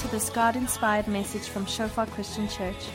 [0.00, 2.88] to this God inspired message from Shofar Christian Church.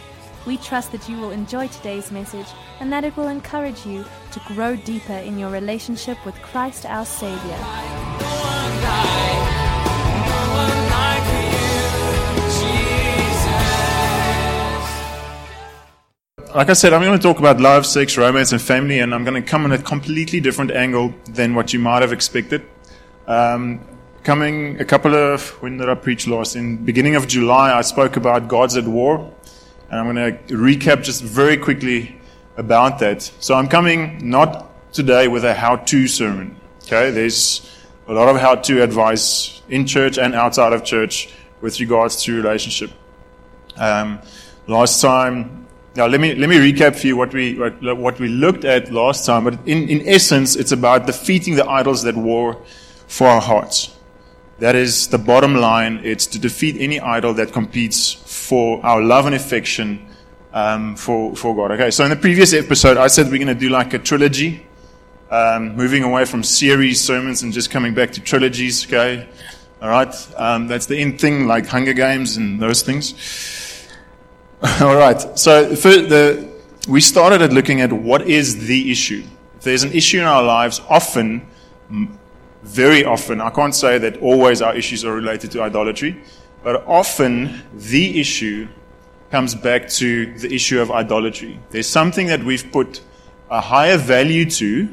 [0.48, 2.48] We trust that you will enjoy today's message
[2.80, 7.06] and that it will encourage you to grow deeper in your relationship with Christ our
[7.06, 7.58] Savior.
[16.56, 19.24] Like I said, I'm going to talk about love, sex, romance, and family, and I'm
[19.24, 22.66] going to come in a completely different angle than what you might have expected.
[23.28, 23.82] Um,
[24.26, 26.56] coming a couple of when did I preach last?
[26.56, 29.32] In beginning of July, I spoke about gods at war,
[29.90, 32.20] and I'm going to recap just very quickly
[32.58, 33.22] about that.
[33.40, 36.58] So I'm coming not today with a how-to sermon.
[36.84, 37.72] Okay, there's
[38.08, 41.30] a lot of how-to advice in church and outside of church
[41.62, 42.92] with regards to relationship.
[43.78, 44.20] Um,
[44.68, 48.28] last time, now let me let me recap for you what we what, what we
[48.28, 49.44] looked at last time.
[49.44, 52.62] But in in essence, it's about defeating the idols that war
[53.08, 53.95] for our hearts.
[54.60, 56.00] That is the bottom line.
[56.04, 60.08] It's to defeat any idol that competes for our love and affection
[60.54, 61.72] um, for, for God.
[61.72, 64.66] Okay, so in the previous episode, I said we're going to do like a trilogy,
[65.30, 68.86] um, moving away from series sermons and just coming back to trilogies.
[68.86, 69.28] Okay,
[69.82, 73.90] all right, um, that's the end thing, like Hunger Games and those things.
[74.80, 76.50] all right, so the,
[76.88, 79.24] we started at looking at what is the issue.
[79.58, 81.46] If there's an issue in our lives, often
[82.66, 86.20] very often, I can't say that always our issues are related to idolatry,
[86.64, 88.68] but often the issue
[89.30, 91.60] comes back to the issue of idolatry.
[91.70, 93.02] There's something that we've put
[93.52, 94.90] a higher value to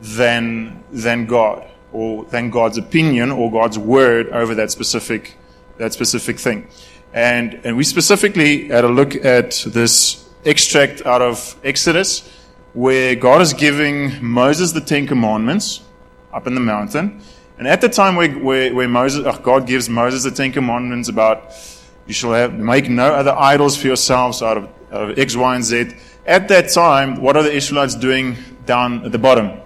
[0.00, 5.36] than, than God, or than God's opinion or God's word over that specific,
[5.76, 6.68] that specific thing.
[7.12, 12.28] And, and we specifically had a look at this extract out of Exodus,
[12.72, 15.82] where God is giving Moses the Ten Commandments,
[16.34, 17.20] up in the mountain.
[17.58, 21.08] And at the time where, where, where Moses, oh, God gives Moses the Ten Commandments
[21.08, 21.52] about
[22.06, 25.64] you shall have, make no other idols for yourselves out of, of X, Y, and
[25.64, 25.92] Z.
[26.26, 28.36] At that time, what are the Israelites doing
[28.66, 29.60] down at the bottom?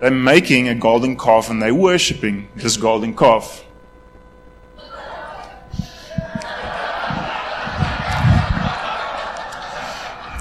[0.00, 3.64] They're making a golden calf and they're worshipping this golden calf.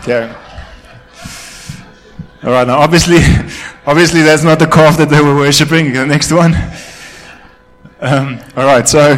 [0.01, 0.35] Okay.
[2.45, 2.67] All right.
[2.67, 3.17] Now, obviously,
[3.87, 5.93] obviously, that's not the calf that they were worshiping.
[5.93, 6.53] The next one.
[7.99, 8.87] Um, all right.
[8.87, 9.15] So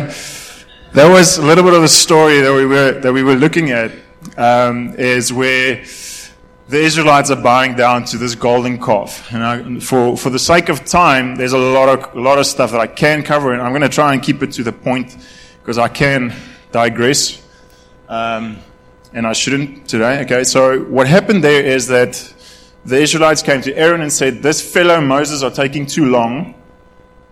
[0.94, 3.72] that was a little bit of the story that we were that we were looking
[3.72, 3.92] at.
[4.38, 5.84] Um, is where
[6.70, 9.30] the Israelites are bowing down to this golden calf.
[9.34, 12.46] And I, for for the sake of time, there's a lot of a lot of
[12.46, 14.72] stuff that I can cover, and I'm going to try and keep it to the
[14.72, 15.18] point
[15.60, 16.34] because I can
[16.72, 17.46] digress.
[18.08, 18.60] Um,
[19.12, 20.22] and I shouldn't today.
[20.22, 22.36] Okay, so what happened there is that
[22.88, 26.56] the Israelites came to Aaron and said, This fellow Moses are taking too long.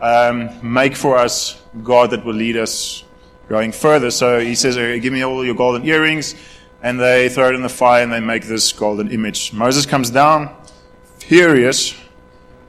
[0.01, 3.05] Um, make for us God that will lead us
[3.47, 4.11] going further.
[4.11, 6.35] So he says, Give me all your golden earrings.
[6.83, 9.53] And they throw it in the fire and they make this golden image.
[9.53, 10.53] Moses comes down,
[11.19, 11.95] furious,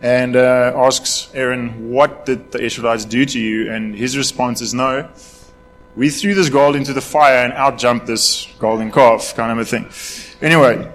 [0.01, 3.73] and uh, asks Aaron, What did the Israelites do to you?
[3.73, 5.11] And his response is, No.
[5.97, 9.59] We threw this gold into the fire and out jumped this golden calf, kind of
[9.59, 9.89] a thing.
[10.41, 10.93] Anyway,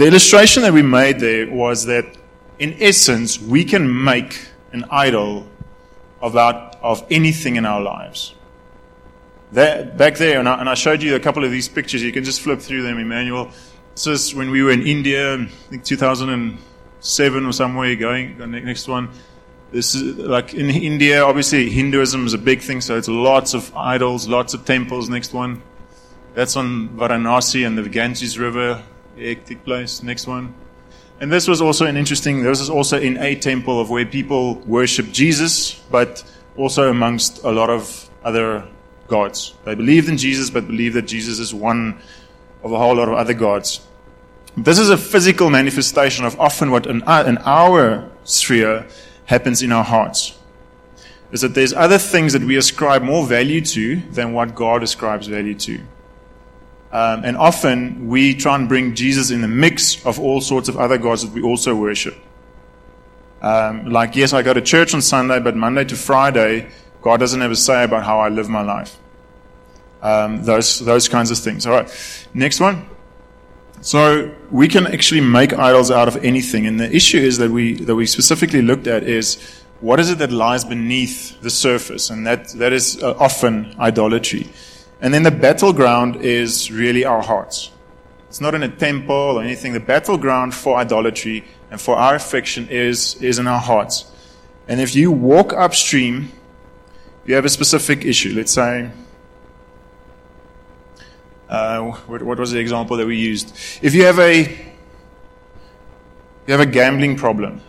[0.00, 2.06] the illustration that we made there was that,
[2.58, 5.46] in essence, we can make an idol
[6.22, 8.34] of, our, of anything in our lives.
[9.52, 12.02] That, back there, and I, and I, showed you a couple of these pictures.
[12.02, 13.50] You can just flip through them, Emmanuel.
[13.94, 17.94] This is when we were in India, I think 2007 or somewhere.
[17.94, 19.10] Going, next one.
[19.70, 23.70] This is like in India, obviously Hinduism is a big thing, so it's lots of
[23.76, 25.10] idols, lots of temples.
[25.10, 25.60] Next one.
[26.32, 28.82] That's on Varanasi and the Ganges River
[29.20, 30.02] hectic place.
[30.02, 30.54] Next one.
[31.20, 34.54] And this was also an interesting, this is also in a temple of where people
[34.60, 36.24] worship Jesus, but
[36.56, 38.66] also amongst a lot of other
[39.06, 39.54] gods.
[39.64, 42.00] They believed in Jesus, but believe that Jesus is one
[42.62, 43.80] of a whole lot of other gods.
[44.56, 48.86] This is a physical manifestation of often what in uh, our, in our sphere
[49.26, 50.36] happens in our hearts.
[51.32, 55.28] Is that there's other things that we ascribe more value to than what God ascribes
[55.28, 55.80] value to.
[56.92, 60.76] Um, and often we try and bring Jesus in the mix of all sorts of
[60.76, 62.16] other gods that we also worship.
[63.42, 66.68] Um, like, yes, I go to church on Sunday, but Monday to Friday,
[67.00, 68.96] God doesn't have a say about how I live my life.
[70.02, 71.66] Um, those, those kinds of things.
[71.66, 72.26] All right.
[72.34, 72.88] Next one.
[73.82, 76.66] So we can actually make idols out of anything.
[76.66, 80.18] And the issue is that we, that we specifically looked at is what is it
[80.18, 82.10] that lies beneath the surface?
[82.10, 84.48] And that, that is uh, often idolatry.
[85.00, 87.70] And then the battleground is really our hearts.
[88.28, 89.72] It's not in a temple or anything.
[89.72, 94.10] The battleground for idolatry and for our affection is, is in our hearts.
[94.68, 96.30] And if you walk upstream
[97.30, 98.34] you have a specific issue.
[98.34, 98.90] Let's say,
[101.48, 103.56] uh, what, what was the example that we used?
[103.82, 104.42] If you have a
[106.46, 107.60] you have a gambling problem,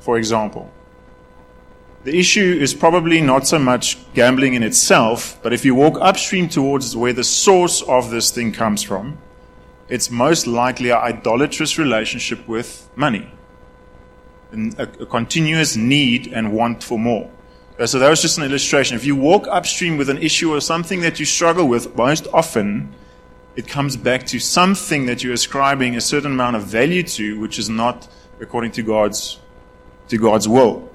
[0.00, 0.72] for example,
[2.04, 6.50] the issue is probably not so much gambling in itself, but if you walk upstream
[6.50, 9.16] towards where the source of this thing comes from,
[9.88, 13.30] it's most likely an idolatrous relationship with money,
[14.52, 17.30] a, a continuous need and want for more.
[17.80, 18.96] Uh, so that was just an illustration.
[18.96, 22.94] If you walk upstream with an issue or something that you struggle with, most often
[23.56, 27.58] it comes back to something that you're ascribing a certain amount of value to, which
[27.58, 28.08] is not
[28.40, 29.40] according to God's
[30.08, 30.90] to God's will.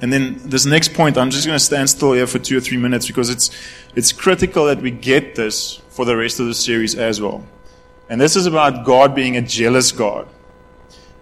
[0.00, 2.60] And then this next point, I'm just going to stand still here for two or
[2.60, 3.50] three minutes because it's
[3.94, 7.46] it's critical that we get this for the rest of the series as well.
[8.08, 10.28] And this is about God being a jealous God.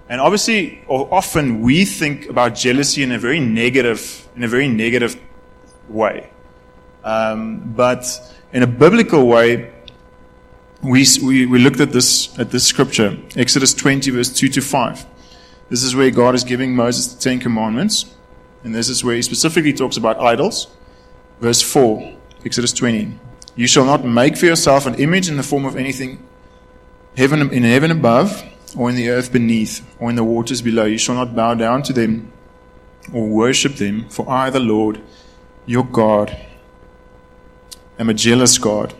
[0.08, 5.20] And obviously, often we think about jealousy in a very negative, in a very negative
[5.88, 6.30] way.
[7.04, 8.04] Um, but
[8.52, 9.72] in a biblical way,
[10.82, 15.06] we, we, we looked at this, at this scripture, Exodus 20 verse 2 to 5.
[15.68, 18.14] This is where God is giving Moses the Ten Commandments.
[18.64, 20.68] And this is where he specifically talks about idols.
[21.40, 23.18] Verse 4, Exodus 20.
[23.56, 26.26] You shall not make for yourself an image in the form of anything
[27.16, 28.42] heaven, in heaven above,
[28.76, 30.84] or in the earth beneath, or in the waters below.
[30.84, 32.32] You shall not bow down to them
[33.12, 35.00] or worship them, for I, the Lord,
[35.66, 36.36] your God,
[37.98, 38.94] am a jealous God.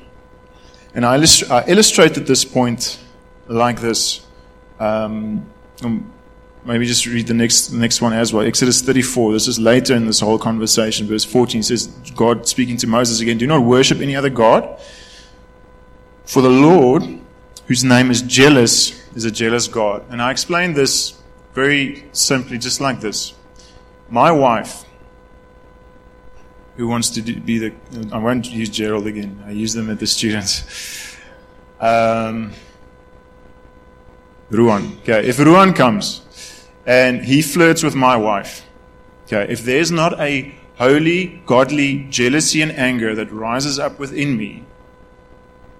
[0.95, 3.01] And I, illust- I illustrated this point
[3.49, 4.27] like this.
[4.79, 5.47] Um,
[6.65, 8.47] maybe just read the next, the next one as well.
[8.47, 9.33] Exodus 34.
[9.33, 11.07] This is later in this whole conversation.
[11.07, 14.81] Verse 14 says, God speaking to Moses again, Do not worship any other God.
[16.25, 17.03] For the Lord,
[17.67, 20.05] whose name is jealous, is a jealous God.
[20.11, 21.19] And I explained this
[21.53, 23.35] very simply, just like this.
[24.09, 24.85] My wife,
[26.77, 27.73] who wants to be the,
[28.13, 29.43] I won't use Gerald again.
[29.47, 31.17] I use them at the students.
[31.81, 32.53] Um,
[34.51, 34.99] Ruan.
[35.03, 36.22] Okay, if Ruan comes
[36.87, 38.67] and he flirts with my wife,
[39.25, 44.65] okay, if there's not a holy, godly jealousy and anger that rises up within me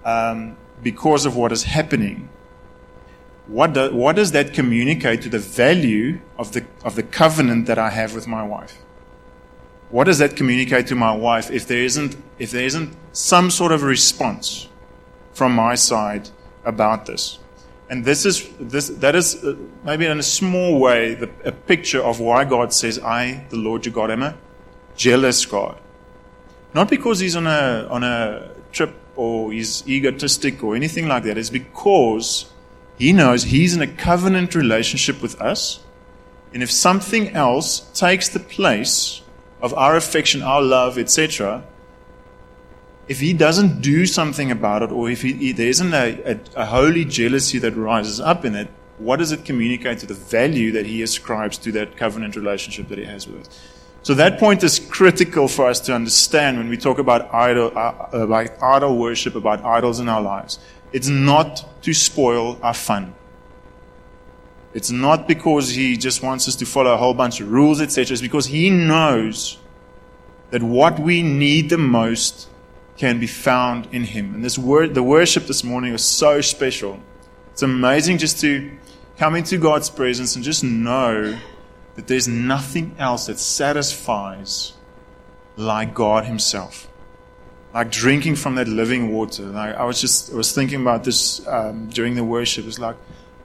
[0.05, 2.29] um, because of what is happening,
[3.47, 7.79] what, do, what does that communicate to the value of the, of the covenant that
[7.79, 8.79] I have with my wife?
[9.91, 13.73] What does that communicate to my wife if there isn't, if there isn't some sort
[13.73, 14.69] of response
[15.35, 16.31] from my side
[16.65, 17.39] about this?
[17.93, 19.55] And this is, this, that is uh,
[19.85, 23.85] maybe in a small way the, a picture of why God says, I, the Lord
[23.85, 24.35] your God, am a
[24.97, 25.79] jealous God.
[26.73, 31.37] Not because he's on a, on a trip or he's egotistic or anything like that.
[31.37, 32.51] It's because
[32.97, 35.85] he knows he's in a covenant relationship with us.
[36.55, 39.21] And if something else takes the place
[39.61, 41.63] of our affection, our love, etc.,
[43.13, 46.65] if he doesn't do something about it, or if he, there isn't a, a, a
[46.65, 50.87] holy jealousy that rises up in it, what does it communicate to the value that
[50.87, 53.61] he ascribes to that covenant relationship that he has with us?
[54.03, 58.09] So that point is critical for us to understand when we talk about idol, uh,
[58.13, 60.59] about idol worship, about idols in our lives.
[60.95, 63.15] It's not to spoil our fun.
[64.73, 68.15] It's not because he just wants us to follow a whole bunch of rules, etc.
[68.15, 69.59] It's because he knows
[70.49, 72.49] that what we need the most
[72.97, 74.35] can be found in him.
[74.35, 77.01] And this word, the worship this morning was so special.
[77.53, 78.71] It's amazing just to
[79.19, 81.39] come into God's presence and just know
[81.95, 84.73] that there's nothing else that satisfies
[85.57, 86.89] like God himself.
[87.75, 89.45] Like drinking from that living water.
[89.45, 92.67] Like I was just, I was thinking about this um, during the worship.
[92.67, 92.97] It's like,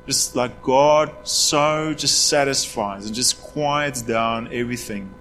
[0.06, 5.14] just like God so just satisfies and just quiets down everything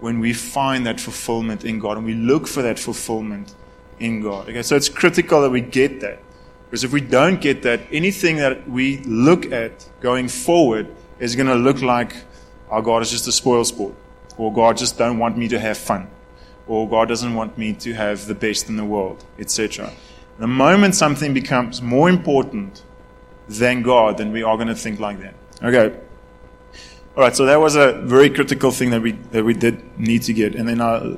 [0.00, 3.54] when we find that fulfillment in God and we look for that fulfillment
[3.98, 4.48] in God.
[4.48, 6.22] Okay, so it's critical that we get that.
[6.64, 10.88] Because if we don't get that, anything that we look at going forward
[11.18, 12.16] is going to look like
[12.70, 13.94] our God is just a spoil sport.
[14.36, 16.10] Or God just don't want me to have fun.
[16.66, 19.92] Or God doesn't want me to have the best in the world, etc.
[20.38, 22.82] The moment something becomes more important
[23.48, 25.34] than God, then we are going to think like that.
[25.62, 25.96] Okay.
[27.16, 27.34] All right.
[27.34, 30.54] So that was a very critical thing that we that we did need to get.
[30.56, 31.16] And then uh,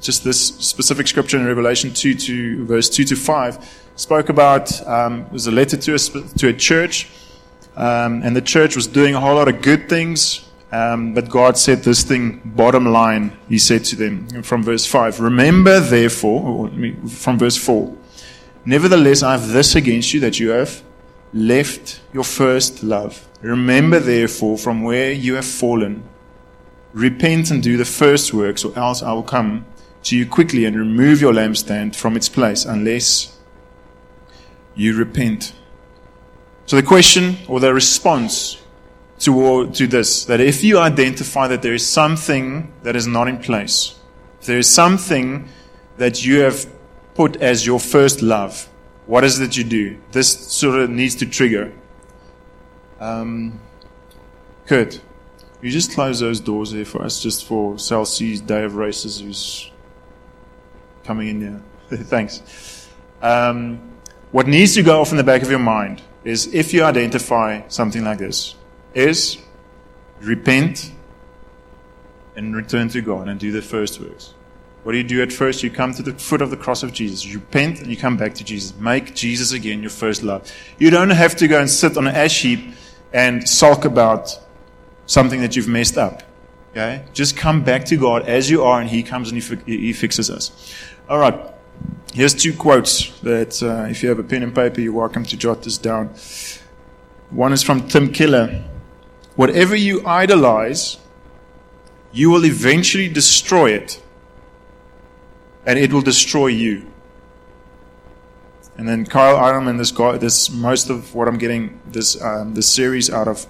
[0.00, 3.58] just this specific scripture in Revelation two to verse two to five
[3.96, 5.98] spoke about um, it was a letter to a
[6.38, 7.08] to a church,
[7.74, 10.42] um, and the church was doing a whole lot of good things.
[10.72, 15.20] Um, but God said this thing, bottom line, He said to them from verse 5
[15.20, 16.68] Remember, therefore,
[17.08, 17.96] from verse 4
[18.64, 20.82] Nevertheless, I have this against you that you have
[21.32, 23.26] left your first love.
[23.42, 26.02] Remember, therefore, from where you have fallen.
[26.92, 29.66] Repent and do the first works, or else I will come
[30.06, 33.36] to you quickly and remove your lampstand from its place unless
[34.76, 35.52] you repent.
[36.66, 38.62] So the question or the response
[39.20, 43.38] to, to this, that if you identify that there is something that is not in
[43.38, 43.98] place,
[44.40, 45.48] if there is something
[45.96, 46.66] that you have
[47.14, 48.68] put as your first love,
[49.06, 49.98] what is it that you do?
[50.12, 51.72] This sort of needs to trigger.
[53.00, 53.58] Um,
[54.66, 55.00] Kurt,
[55.62, 59.20] you just close those doors there for us, just for Cell C's Day of Races,
[59.20, 59.70] who's
[61.06, 61.62] coming in here.
[62.04, 62.88] Thanks.
[63.22, 63.80] Um,
[64.32, 67.66] what needs to go off in the back of your mind is if you identify
[67.68, 68.56] something like this,
[68.94, 69.38] is
[70.20, 70.92] repent
[72.34, 74.34] and return to God and do the first works.
[74.82, 75.62] What do you do at first?
[75.62, 77.24] You come to the foot of the cross of Jesus.
[77.24, 78.76] You repent and you come back to Jesus.
[78.78, 80.50] Make Jesus again your first love.
[80.78, 82.74] You don't have to go and sit on an ash heap
[83.12, 84.38] and sulk about
[85.06, 86.22] something that you've messed up.
[86.70, 87.04] Okay?
[87.12, 90.30] Just come back to God as you are and He comes and He, he fixes
[90.30, 90.52] us.
[91.08, 91.38] All right.
[92.12, 95.36] Here's two quotes that, uh, if you have a pen and paper, you're welcome to
[95.36, 96.08] jot this down.
[97.30, 98.64] One is from Tim Keller.
[99.36, 100.96] Whatever you idolize,
[102.10, 104.02] you will eventually destroy it,
[105.64, 106.90] and it will destroy you.
[108.76, 112.68] And then Kyle Idleman, this guy, this most of what I'm getting this um, this
[112.68, 113.46] series out of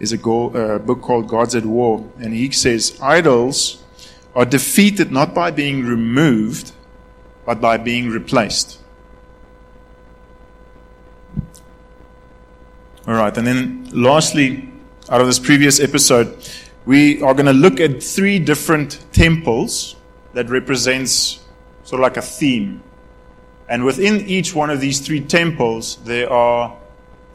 [0.00, 3.84] is a go, uh, book called Gods at War, and he says idols
[4.34, 6.72] are defeated not by being removed,
[7.46, 8.80] but by being replaced.
[13.06, 14.68] All right, and then lastly,
[15.08, 16.36] out of this previous episode,
[16.84, 19.94] we are going to look at three different temples
[20.34, 21.40] that represents
[21.84, 22.82] sort of like a theme.
[23.68, 26.76] And within each one of these three temples, there are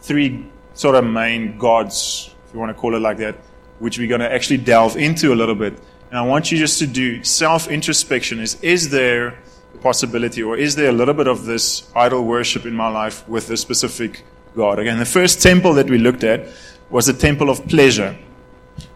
[0.01, 3.35] three sort of main gods, if you want to call it like that,
[3.79, 5.73] which we're going to actually delve into a little bit.
[6.09, 9.37] And I want you just to do self introspection is is there
[9.81, 13.49] possibility or is there a little bit of this idol worship in my life with
[13.49, 14.23] a specific
[14.55, 14.79] God?
[14.79, 16.47] Again, the first temple that we looked at
[16.89, 18.17] was a temple of pleasure.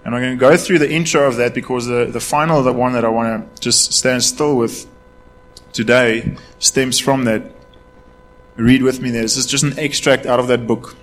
[0.03, 2.73] And I'm going to go through the intro of that because the, the final the
[2.73, 4.87] one that I want to just stand still with
[5.73, 7.51] today stems from that.
[8.55, 9.23] Read with me there.
[9.23, 10.95] This is just an extract out of that book.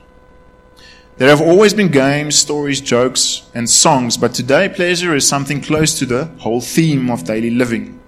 [1.19, 5.99] There have always been games, stories, jokes, and songs, but today pleasure is something close
[5.99, 8.01] to the whole theme of daily living.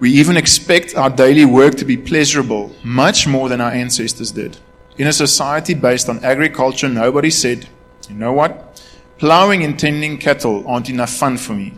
[0.00, 4.58] We even expect our daily work to be pleasurable, much more than our ancestors did.
[4.96, 7.68] In a society based on agriculture, nobody said,
[8.08, 8.82] you know what?
[9.18, 11.74] Plowing and tending cattle aren't enough fun for me.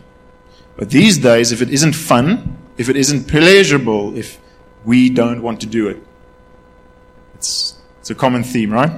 [0.77, 4.39] But these days, if it isn't fun, if it isn't pleasurable, if
[4.85, 6.01] we don't want to do it,
[7.35, 8.91] it's, it's a common theme, right?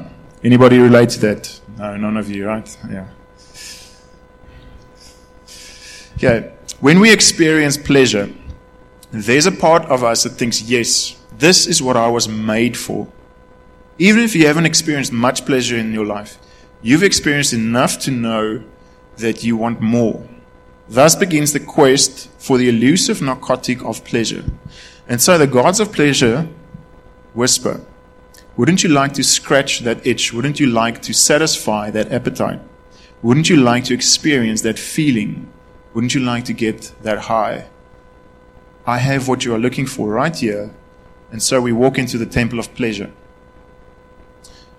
[0.43, 1.61] Anybody relate to that?
[1.77, 2.77] No, none of you, right?
[2.89, 3.07] Yeah.
[6.15, 6.53] Okay.
[6.79, 8.29] When we experience pleasure,
[9.13, 13.07] there's a part of us that thinks, yes, this is what I was made for.
[13.99, 16.39] Even if you haven't experienced much pleasure in your life,
[16.81, 18.63] you've experienced enough to know
[19.17, 20.27] that you want more.
[20.89, 24.43] Thus begins the quest for the elusive narcotic of pleasure.
[25.07, 26.49] And so the gods of pleasure
[27.35, 27.85] whisper,
[28.57, 30.33] wouldn't you like to scratch that itch?
[30.33, 32.61] Wouldn't you like to satisfy that appetite?
[33.21, 35.51] Wouldn't you like to experience that feeling?
[35.93, 37.67] Wouldn't you like to get that high?
[38.85, 40.71] I have what you are looking for right here.
[41.31, 43.11] And so we walk into the temple of pleasure.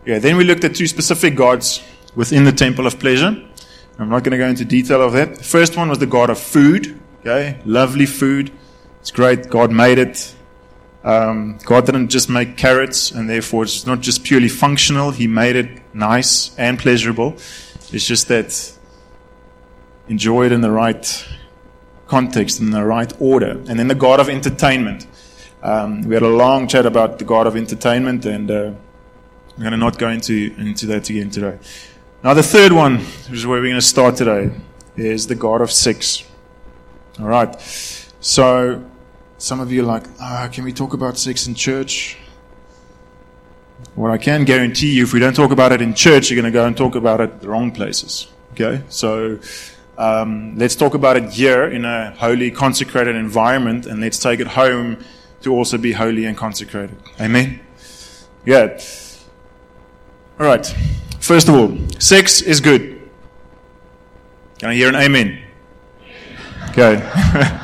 [0.05, 1.83] Yeah, then we looked at two specific gods
[2.15, 3.43] within the temple of pleasure.
[3.99, 5.37] I'm not going to go into detail of that.
[5.37, 7.01] The first one was the god of food.
[7.21, 8.53] Okay, lovely food.
[9.01, 9.49] It's great.
[9.49, 10.35] God made it.
[11.05, 15.11] Um, God didn't just make carrots, and therefore it's not just purely functional.
[15.11, 17.33] He made it nice and pleasurable.
[17.93, 18.73] It's just that
[20.09, 21.27] enjoy it in the right
[22.07, 23.51] context, in the right order.
[23.51, 25.07] And then the God of entertainment.
[25.63, 28.73] Um, we had a long chat about the God of entertainment, and uh,
[29.57, 31.59] I'm going to not go into, into that again today.
[32.23, 34.51] Now, the third one, which is where we're going to start today,
[34.97, 36.25] is the God of sex.
[37.21, 37.61] All right.
[38.21, 38.85] So,
[39.39, 42.17] some of you are like, ah, can we talk about sex in church?
[43.95, 46.53] What I can guarantee you, if we don't talk about it in church, you're going
[46.53, 48.29] to go and talk about it the wrong places.
[48.53, 48.83] Okay?
[48.89, 49.39] So,
[49.97, 54.49] um, let's talk about it here in a holy, consecrated environment, and let's take it
[54.49, 54.99] home
[55.43, 56.97] to also be holy and consecrated.
[57.21, 57.61] Amen?
[58.45, 58.81] Yeah.
[60.41, 60.67] All right.
[61.21, 63.09] First of all, sex is good.
[64.59, 65.43] Can I hear an amen?
[66.71, 66.97] Okay.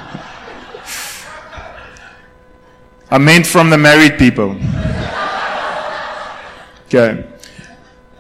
[3.11, 4.57] I meant from the married people.
[6.87, 7.29] Okay.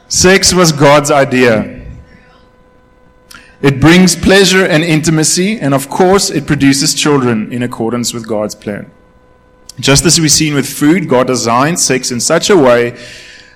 [0.08, 1.79] Sex was God's idea.
[3.62, 8.54] It brings pleasure and intimacy, and of course, it produces children in accordance with God's
[8.54, 8.90] plan.
[9.78, 12.98] Just as we've seen with food, God designed sex in such a way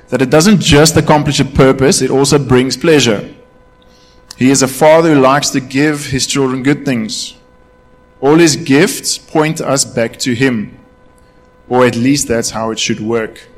[0.08, 3.34] that it doesn't just accomplish a purpose, it also brings pleasure.
[4.36, 7.34] He is a father who likes to give his children good things.
[8.20, 10.78] All his gifts point us back to him,
[11.68, 13.48] or at least that's how it should work.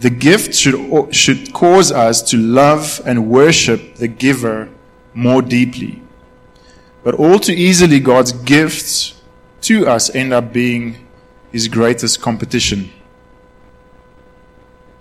[0.00, 4.68] The gift should, should cause us to love and worship the giver
[5.12, 6.02] more deeply.
[7.02, 9.20] But all too easily, God's gifts
[9.62, 11.06] to us end up being
[11.50, 12.92] his greatest competition.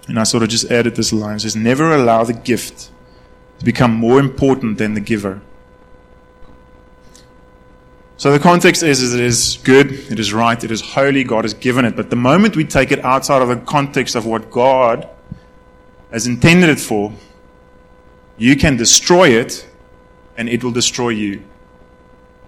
[0.07, 1.35] And I sort of just added this line.
[1.35, 2.89] It says, Never allow the gift
[3.59, 5.41] to become more important than the giver.
[8.17, 11.45] So the context is, is it is good, it is right, it is holy, God
[11.45, 11.95] has given it.
[11.95, 15.07] But the moment we take it outside of the context of what God
[16.11, 17.13] has intended it for,
[18.37, 19.67] you can destroy it
[20.35, 21.43] and it will destroy you.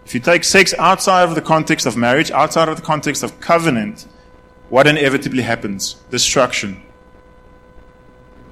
[0.05, 3.39] If you take sex outside of the context of marriage, outside of the context of
[3.39, 4.07] covenant,
[4.69, 5.95] what inevitably happens?
[6.09, 6.81] Destruction.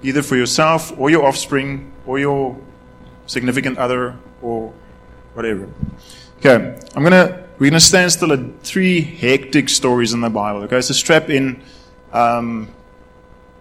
[0.03, 2.55] Either for yourself or your offspring or your
[3.25, 4.71] significant other or
[5.33, 5.67] whatever.
[6.37, 10.61] Okay, I'm gonna we're gonna stand still at three hectic stories in the Bible.
[10.63, 11.61] Okay, so strap in.
[12.13, 12.73] Um,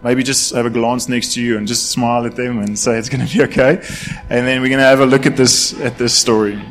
[0.03, 2.97] maybe just have a glance next to you and just smile at them and say
[2.97, 3.81] it's to be okay.
[4.29, 6.55] And then we're to have a look at this at this story.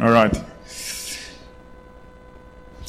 [0.00, 0.34] All right.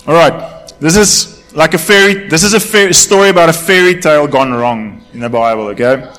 [0.07, 0.74] All right.
[0.79, 2.27] This is like a fairy.
[2.27, 5.67] This is a fairy, story about a fairy tale gone wrong in the Bible.
[5.67, 6.10] Okay.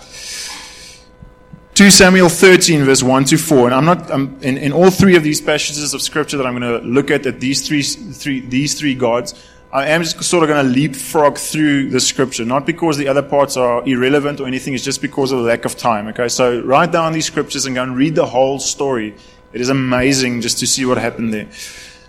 [1.78, 3.66] 2 Samuel 13, verse 1 to 4.
[3.66, 6.58] And I'm not, I'm, in, in all three of these passages of scripture that I'm
[6.58, 9.32] going to look at, at these three, three, these three gods,
[9.70, 12.44] I am just sort of going to leapfrog through the scripture.
[12.44, 15.64] Not because the other parts are irrelevant or anything, it's just because of the lack
[15.64, 16.08] of time.
[16.08, 19.14] Okay, so write down these scriptures and go and read the whole story.
[19.52, 21.48] It is amazing just to see what happened there.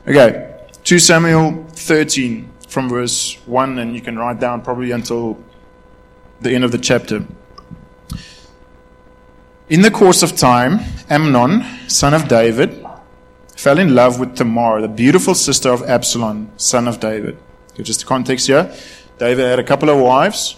[0.08, 5.38] Okay, 2 Samuel 13 from verse 1, and you can write down probably until
[6.42, 7.24] the end of the chapter.
[9.70, 10.80] In the course of time,
[11.12, 12.84] Amnon, son of David,
[13.56, 17.38] fell in love with Tamar, the beautiful sister of Absalom, son of David.
[17.76, 18.74] Just the context here.
[19.20, 20.56] David had a couple of wives.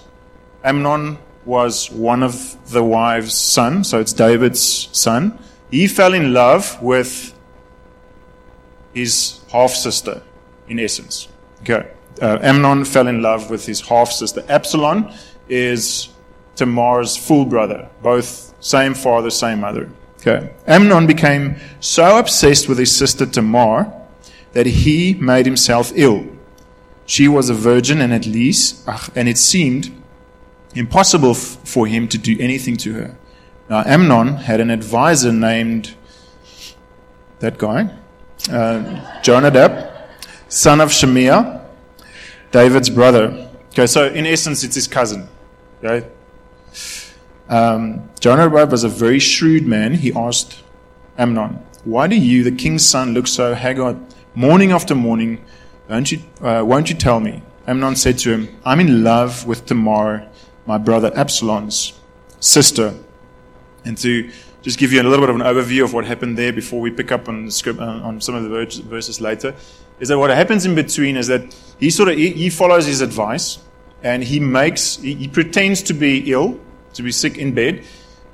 [0.63, 5.37] Amnon was one of the wives' son, so it's David's son.
[5.69, 7.33] He fell in love with
[8.93, 10.23] his half sister,
[10.69, 11.27] in essence.
[11.63, 11.91] Okay.
[12.21, 14.45] Uh, Amnon fell in love with his half sister.
[14.47, 15.11] Absalom
[15.49, 16.07] is
[16.55, 19.89] Tamar's full brother, both same father, same mother.
[20.19, 20.53] Okay.
[20.67, 23.91] Amnon became so obsessed with his sister Tamar
[24.53, 26.25] that he made himself ill.
[27.05, 29.91] She was a virgin, and at least, and it seemed
[30.75, 33.17] impossible f- for him to do anything to her.
[33.69, 35.95] Now, Amnon had an advisor named
[37.39, 37.89] that guy,
[38.51, 39.91] uh, Jonadab,
[40.47, 41.65] son of Shimeah,
[42.51, 43.49] David's brother.
[43.69, 45.27] Okay, so in essence, it's his cousin.
[45.83, 46.07] Okay,
[47.51, 49.93] um, Jonadab was a very shrewd man.
[49.93, 50.63] He asked
[51.17, 53.99] Amnon, Why do you, the king's son, look so haggard
[54.33, 55.43] morning after morning?
[55.89, 57.43] Won't you, uh, won't you tell me?
[57.67, 60.29] Amnon said to him, I'm in love with Tamar,
[60.65, 61.99] my brother Absalom's
[62.39, 62.93] sister.
[63.83, 66.53] And to just give you a little bit of an overview of what happened there
[66.53, 69.53] before we pick up on, script, uh, on some of the verses later,
[69.99, 73.01] is that what happens in between is that he sort of he, he follows his
[73.01, 73.59] advice
[74.03, 76.59] and he makes he, he pretends to be ill
[76.93, 77.83] to be sick in bed.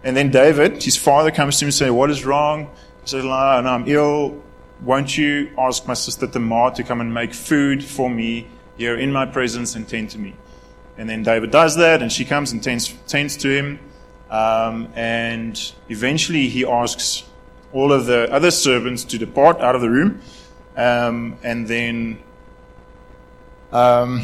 [0.03, 2.69] And then David, his father, comes to him and says, What is wrong?
[3.01, 4.43] He says, no, I'm ill.
[4.81, 9.11] Won't you ask my sister Tamar to come and make food for me here in
[9.11, 10.35] my presence and tend to me?
[10.97, 13.79] And then David does that, and she comes and tends, tends to him.
[14.29, 17.23] Um, and eventually he asks
[17.71, 20.21] all of the other servants to depart out of the room.
[20.75, 22.19] Um, and then
[23.71, 24.21] um,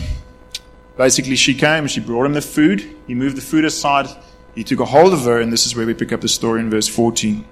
[0.97, 2.95] basically she came, she brought him the food.
[3.07, 4.07] He moved the food aside.
[4.55, 6.59] He took a hold of her, and this is where we pick up the story
[6.59, 7.45] in verse 14.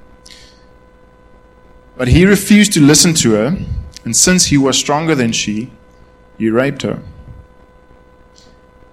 [1.98, 3.58] But he refused to listen to her,
[4.06, 5.72] and since he was stronger than she,
[6.38, 7.02] he raped her.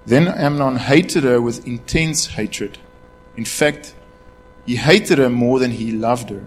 [0.05, 2.79] Then Amnon hated her with intense hatred.
[3.37, 3.95] In fact,
[4.65, 6.45] he hated her more than he loved her.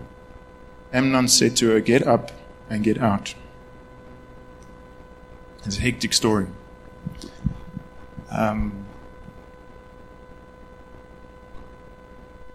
[0.92, 2.32] Amnon said to her, Get up
[2.70, 3.36] and get out.
[5.64, 6.48] It's a hectic story.
[8.32, 8.86] Um,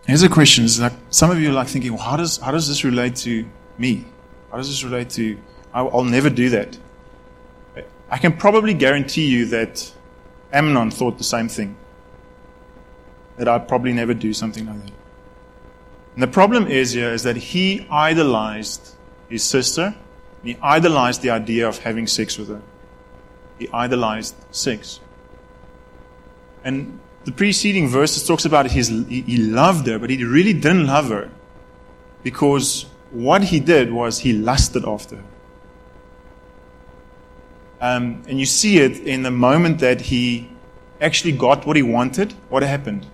[0.06, 2.50] here's a question: Is like some of you are like thinking, well, how does how
[2.50, 3.46] does this relate to
[3.78, 4.06] me?
[4.50, 5.38] How does this relate to?
[5.74, 6.78] I'll, I'll never do that.
[8.08, 9.92] I can probably guarantee you that
[10.52, 11.76] Amnon thought the same thing.
[13.36, 14.92] That I'd probably never do something like that.
[16.14, 18.94] And the problem is here is that he idolized
[19.28, 19.94] his sister.
[20.42, 22.62] He idolized the idea of having sex with her.
[23.58, 25.00] He idolized sex.
[26.66, 31.10] And the preceding verses talks about his, he loved her, but he really didn't love
[31.10, 31.30] her
[32.24, 35.24] because what he did was he lusted after her.
[37.80, 40.50] Um, and you see it in the moment that he
[41.00, 42.32] actually got what he wanted.
[42.48, 43.06] What happened?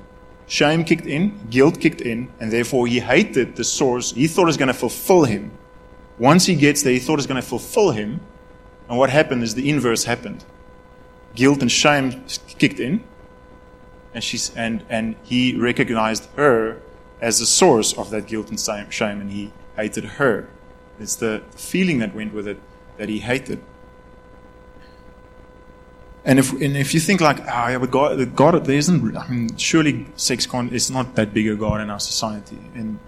[0.47, 4.57] Shame kicked in, guilt kicked in, and therefore he hated the source he thought was
[4.57, 5.51] going to fulfill him.
[6.19, 8.21] Once he gets there, he thought was going to fulfill him.
[8.89, 10.43] And what happened is the inverse happened.
[11.35, 12.25] Guilt and shame
[12.59, 13.05] kicked in,
[14.15, 16.81] and, she's, and, and he recognized her
[17.21, 18.61] as the source of that guilt and
[18.93, 20.49] shame, and he hated her.
[20.99, 22.61] It's the feeling that went with it
[22.99, 23.63] that he hated.
[26.25, 29.29] And if, and if you think like, oh, yeah, but God, God, there isn't, I
[29.29, 32.59] mean, surely sex con is not that big a God in our society.
[32.75, 32.99] And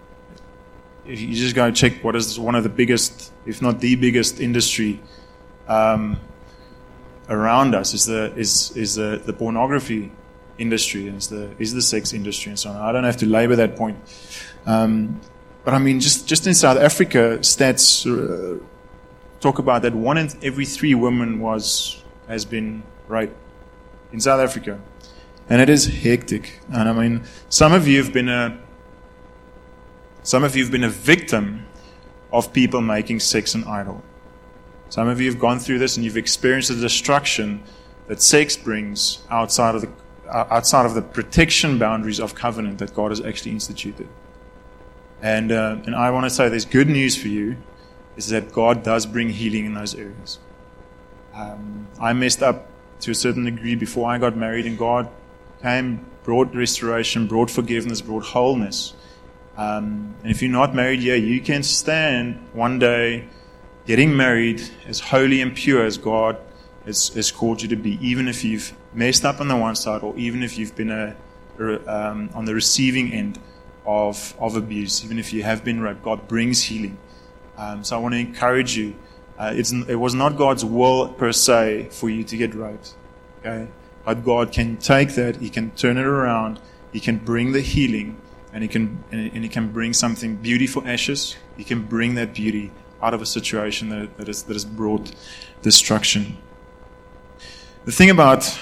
[1.06, 4.40] if you just go check what is one of the biggest, if not the biggest
[4.40, 5.00] industry,
[5.68, 6.18] um,
[7.28, 10.10] around us is the, is, is the, the pornography
[10.58, 12.76] industry, is the, is the sex industry and so on.
[12.76, 13.98] I don't have to labor that point.
[14.66, 15.20] Um,
[15.64, 18.62] but I mean, just, just in South Africa, stats uh,
[19.40, 23.34] talk about that one in every three women was, has been right
[24.12, 24.80] in South Africa.
[25.48, 26.60] And it is hectic.
[26.72, 28.58] And I mean, some of you have been a
[30.24, 31.66] some of you have been a victim
[32.32, 34.02] of people making sex an idol.
[34.88, 37.62] Some of you have gone through this and you've experienced the destruction
[38.06, 39.90] that sex brings outside of the
[40.30, 44.08] outside of the protection boundaries of covenant that God has actually instituted.
[45.22, 47.56] And uh, and I want to say there's good news for you
[48.16, 50.38] is that God does bring healing in those areas.
[51.34, 52.68] Um, I messed up
[53.00, 55.08] to a certain degree before I got married, and God
[55.62, 58.94] came, brought restoration, brought forgiveness, brought wholeness.
[59.56, 63.28] Um, and if you're not married yet, you can stand one day
[63.86, 66.36] getting married as holy and pure as God
[66.86, 70.02] has, has called you to be, even if you've messed up on the one side,
[70.02, 71.16] or even if you've been a,
[71.86, 73.38] um, on the receiving end
[73.86, 76.02] of, of abuse, even if you have been raped.
[76.02, 76.98] God brings healing.
[77.56, 78.96] Um, so I want to encourage you
[79.38, 82.94] uh, it was not God's will per se for you to get raped.
[83.40, 83.68] Okay?
[84.04, 86.60] But God can take that, He can turn it around,
[86.92, 88.16] He can bring the healing,
[88.52, 91.36] and He can, and He can bring something beautiful ashes.
[91.56, 92.70] He can bring that beauty
[93.02, 95.12] out of a situation that, that, is, that has brought
[95.62, 96.36] destruction.
[97.86, 98.58] The thing about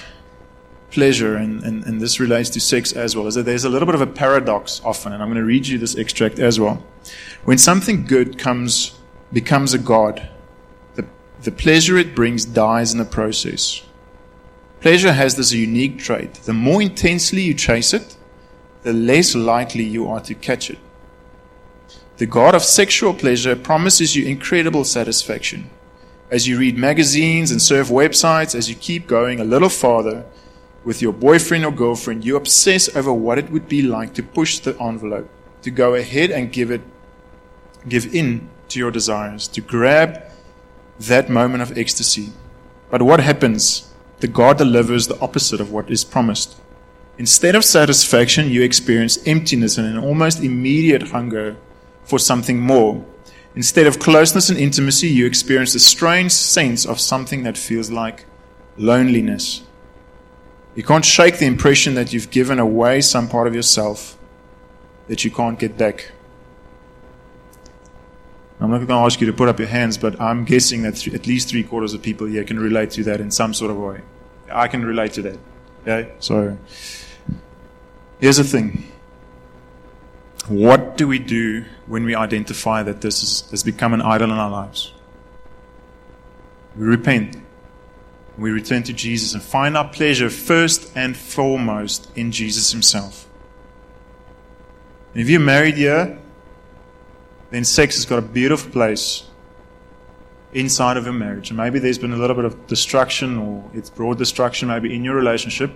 [0.93, 3.85] pleasure, and, and, and this relates to sex as well, is that there's a little
[3.85, 6.85] bit of a paradox often, and I'm going to read you this extract as well.
[7.43, 8.97] When something good comes,
[9.31, 10.29] becomes a God,
[11.43, 13.83] the pleasure it brings dies in the process.
[14.79, 16.35] Pleasure has this unique trait.
[16.35, 18.15] The more intensely you chase it,
[18.83, 20.79] the less likely you are to catch it.
[22.17, 25.69] The God of sexual pleasure promises you incredible satisfaction.
[26.31, 30.25] As you read magazines and surf websites, as you keep going a little farther
[30.83, 34.59] with your boyfriend or girlfriend, you obsess over what it would be like to push
[34.59, 35.29] the envelope,
[35.61, 36.81] to go ahead and give it,
[37.87, 40.21] give in to your desires, to grab
[40.99, 42.31] that moment of ecstasy.
[42.89, 43.91] But what happens?
[44.19, 46.55] The God delivers the opposite of what is promised.
[47.17, 51.55] Instead of satisfaction, you experience emptiness and an almost immediate hunger
[52.03, 53.05] for something more.
[53.55, 58.25] Instead of closeness and intimacy, you experience a strange sense of something that feels like
[58.77, 59.61] loneliness.
[60.75, 64.17] You can't shake the impression that you've given away some part of yourself
[65.07, 66.11] that you can't get back.
[68.59, 70.95] I'm not going to ask you to put up your hands, but I'm guessing that
[70.95, 73.71] th- at least three quarters of people here can relate to that in some sort
[73.71, 74.01] of way.
[74.51, 75.39] I can relate to that.
[75.81, 76.13] Okay?
[76.19, 76.57] So,
[78.19, 78.89] here's the thing.
[80.47, 84.37] What do we do when we identify that this is, has become an idol in
[84.37, 84.93] our lives?
[86.75, 87.37] We repent.
[88.37, 93.27] We return to Jesus and find our pleasure first and foremost in Jesus Himself.
[95.13, 96.17] And if you're married here,
[97.51, 99.25] then sex has got a beautiful place
[100.53, 101.49] inside of your marriage.
[101.49, 105.03] And maybe there's been a little bit of destruction or it's brought destruction maybe in
[105.03, 105.71] your relationship.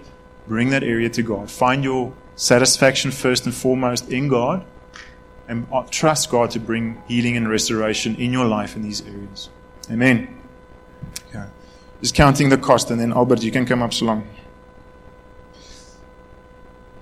[0.47, 1.51] Bring that area to God.
[1.51, 4.65] Find your satisfaction first and foremost in God
[5.47, 9.49] and trust God to bring healing and restoration in your life in these areas.
[9.89, 10.36] Amen.
[12.01, 14.27] Just counting the cost, and then Albert, you can come up so long.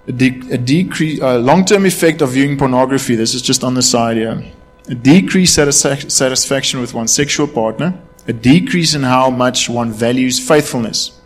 [0.08, 3.16] A, de- a decrease, a long-term effect of viewing pornography.
[3.16, 4.44] This is just on the side here
[4.88, 11.20] a decreased satisfaction with one's sexual partner, a decrease in how much one values faithfulness,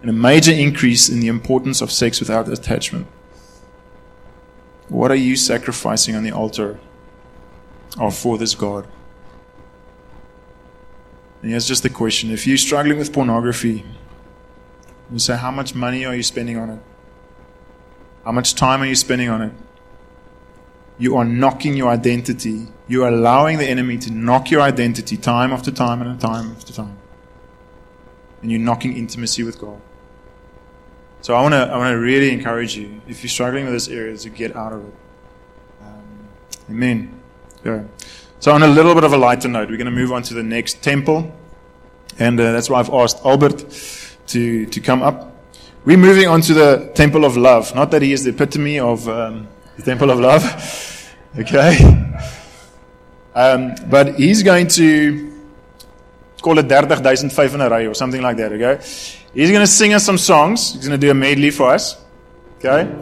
[0.00, 3.06] and a major increase in the importance of sex without attachment.
[4.88, 6.78] what are you sacrificing on the altar
[7.98, 8.86] of for this God?
[11.42, 12.30] And here's just the question.
[12.30, 13.84] If you're struggling with pornography,
[15.12, 16.80] you say, how much money are you spending on it?
[18.24, 19.52] How much time are you spending on it?
[20.98, 22.68] You are knocking your identity.
[22.86, 26.72] You are allowing the enemy to knock your identity time after time and time after
[26.72, 26.96] time.
[28.40, 29.80] And you're knocking intimacy with God.
[31.22, 33.88] So I want to I want to really encourage you, if you're struggling with this
[33.88, 34.94] area, to get out of it.
[35.80, 36.28] Um,
[36.70, 37.20] amen.
[37.64, 37.84] Yeah.
[38.42, 40.34] So on a little bit of a lighter note, we're going to move on to
[40.34, 41.32] the next temple,
[42.18, 43.64] and uh, that's why I've asked Albert
[44.26, 45.32] to to come up.
[45.84, 47.72] We're moving on to the temple of love.
[47.72, 50.42] Not that he is the epitome of um, the temple of love,
[51.38, 51.78] okay,
[53.36, 55.40] um, but he's going to
[56.42, 58.82] call it 30,005 in a or something like that, okay?
[59.32, 60.72] He's going to sing us some songs.
[60.72, 61.96] He's going to do a medley for us,
[62.58, 62.92] okay?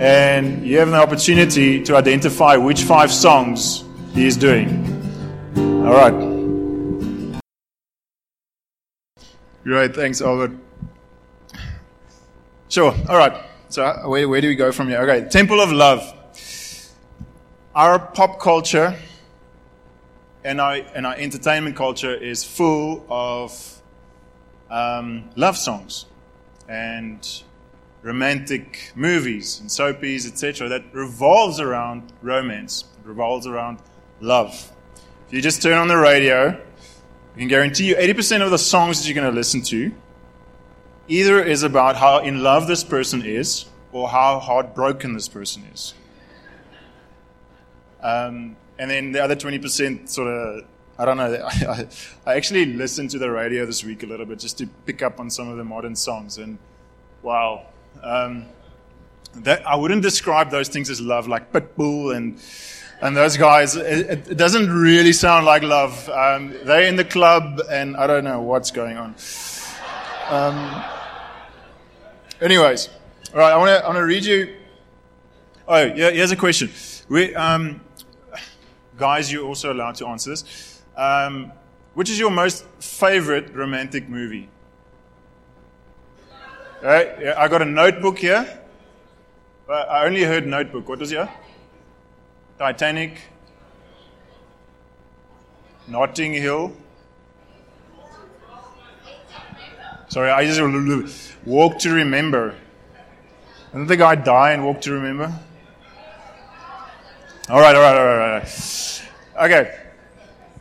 [0.00, 4.86] And you have an opportunity to identify which five songs he is doing.
[5.56, 7.40] All right.
[9.64, 10.52] Great, thanks, Albert.
[12.68, 13.36] Sure, all right.
[13.68, 15.00] So, where, where do we go from here?
[15.02, 16.02] Okay, Temple of Love.
[17.74, 18.96] Our pop culture
[20.44, 23.80] and our, and our entertainment culture is full of
[24.70, 26.06] um, love songs
[26.68, 27.42] and
[28.02, 33.78] romantic movies and soapies, etc., that revolves around romance, it revolves around
[34.20, 34.70] love.
[35.26, 36.60] If you just turn on the radio,
[37.34, 39.92] I can guarantee you 80% of the songs that you're going to listen to
[41.08, 45.94] either is about how in love this person is or how heartbroken this person is.
[48.02, 50.64] Um, and then the other 20% sort of,
[50.98, 51.86] I don't know, I,
[52.24, 55.20] I, actually listened to the radio this week a little bit just to pick up
[55.20, 56.38] on some of the modern songs.
[56.38, 56.58] And
[57.22, 57.66] wow,
[58.02, 58.46] um,
[59.34, 62.40] that, I wouldn't describe those things as love, like Pitbull and,
[63.00, 63.76] and those guys.
[63.76, 66.08] It, it doesn't really sound like love.
[66.08, 69.14] Um, they're in the club and I don't know what's going on.
[70.28, 70.84] Um,
[72.40, 72.88] anyways,
[73.32, 74.56] all right, I want to read you.
[75.66, 76.70] Oh, yeah, here's a question.
[77.08, 77.80] We, um,
[78.96, 80.82] guys, you're also allowed to answer this.
[80.96, 81.52] Um,
[81.94, 84.48] which is your most favorite romantic movie?
[86.82, 88.58] Right, yeah, I got a notebook here.
[89.68, 90.88] I only heard notebook.
[90.88, 91.28] What was here?
[92.60, 93.16] Titanic.
[95.88, 96.72] Notting Hill.
[100.08, 100.60] Sorry, I just
[101.46, 102.54] walk to remember.
[103.72, 105.32] Didn't the guy die and walk to remember?
[107.48, 109.02] All right, all right, all right, all right.
[109.40, 109.74] Okay.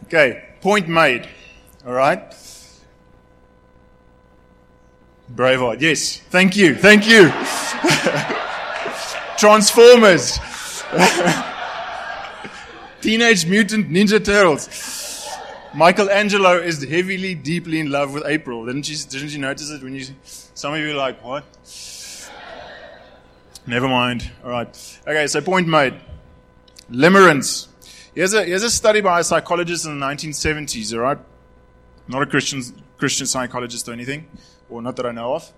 [0.05, 0.45] Okay.
[0.61, 1.27] Point made.
[1.85, 2.33] All right.
[5.35, 5.81] Braveheart.
[5.81, 6.21] Yes.
[6.29, 6.75] Thank you.
[6.75, 7.27] Thank you.
[9.37, 10.39] Transformers.
[13.01, 14.67] Teenage Mutant Ninja Turtles.
[15.73, 18.65] Michelangelo is heavily, deeply in love with April.
[18.65, 21.45] Didn't you, didn't you notice it when you, some of you were like, what?
[23.65, 24.29] Never mind.
[24.43, 24.99] All right.
[25.07, 25.93] Okay, so point made.
[26.91, 27.67] Limerence.
[28.13, 31.19] Here's a, here's a study by a psychologist in the 1970s, all right?
[32.07, 32.61] Not a Christian,
[32.97, 34.27] Christian psychologist or anything,
[34.69, 35.53] or not that I know of.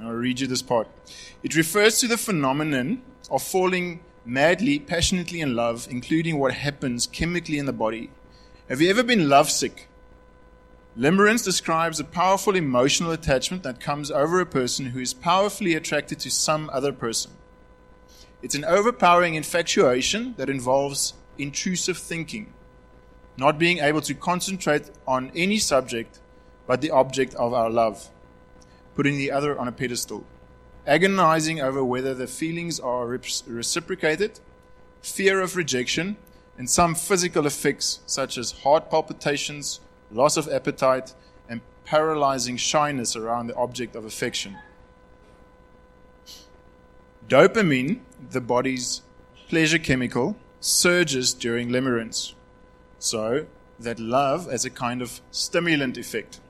[0.00, 0.86] I'll read you this part.
[1.42, 7.56] It refers to the phenomenon of falling madly, passionately in love, including what happens chemically
[7.56, 8.10] in the body.
[8.68, 9.88] Have you ever been lovesick?
[10.98, 16.18] Limerence describes a powerful emotional attachment that comes over a person who is powerfully attracted
[16.18, 17.30] to some other person.
[18.42, 22.52] It's an overpowering infatuation that involves intrusive thinking,
[23.38, 26.20] not being able to concentrate on any subject
[26.66, 28.10] but the object of our love,
[28.94, 30.26] putting the other on a pedestal,
[30.88, 34.40] agonizing over whether the feelings are reciprocated,
[35.02, 36.16] fear of rejection,
[36.56, 41.14] and some physical effects such as heart palpitations, loss of appetite,
[41.48, 44.56] and paralyzing shyness around the object of affection.
[47.28, 49.02] Dopamine, the body's
[49.48, 52.32] pleasure chemical, surges during limerence.
[52.98, 53.46] So
[53.78, 56.40] that love as a kind of stimulant effect.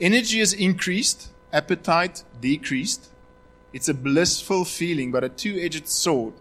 [0.00, 3.10] Energy is increased, appetite decreased.
[3.72, 6.34] It's a blissful feeling, but a two edged sword.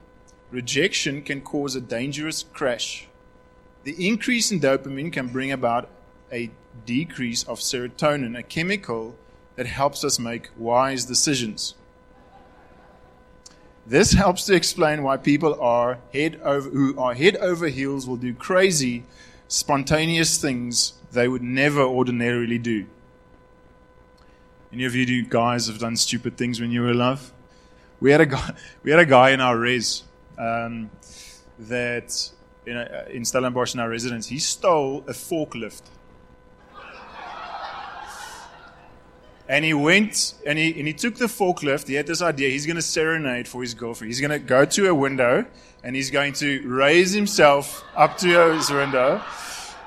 [0.51, 3.07] Rejection can cause a dangerous crash.
[3.83, 5.89] The increase in dopamine can bring about
[6.31, 6.51] a
[6.85, 9.15] decrease of serotonin, a chemical
[9.55, 11.75] that helps us make wise decisions.
[13.87, 18.17] This helps to explain why people are head over, who are head over heels will
[18.17, 19.03] do crazy,
[19.47, 22.87] spontaneous things they would never ordinarily do.
[24.75, 27.31] Any of you guys have done stupid things when you were in love?
[28.01, 30.03] We had a guy, we had a guy in our res
[30.37, 30.91] um,
[31.57, 32.29] that
[32.65, 35.83] in, a, in Stellenbosch in our residence, he stole a forklift.
[39.47, 41.87] And he went and he, and he took the forklift.
[41.87, 42.49] He had this idea.
[42.49, 44.09] He's going to serenade for his girlfriend.
[44.09, 45.45] He's going to go to a window
[45.85, 49.21] and he's going to raise himself up to his window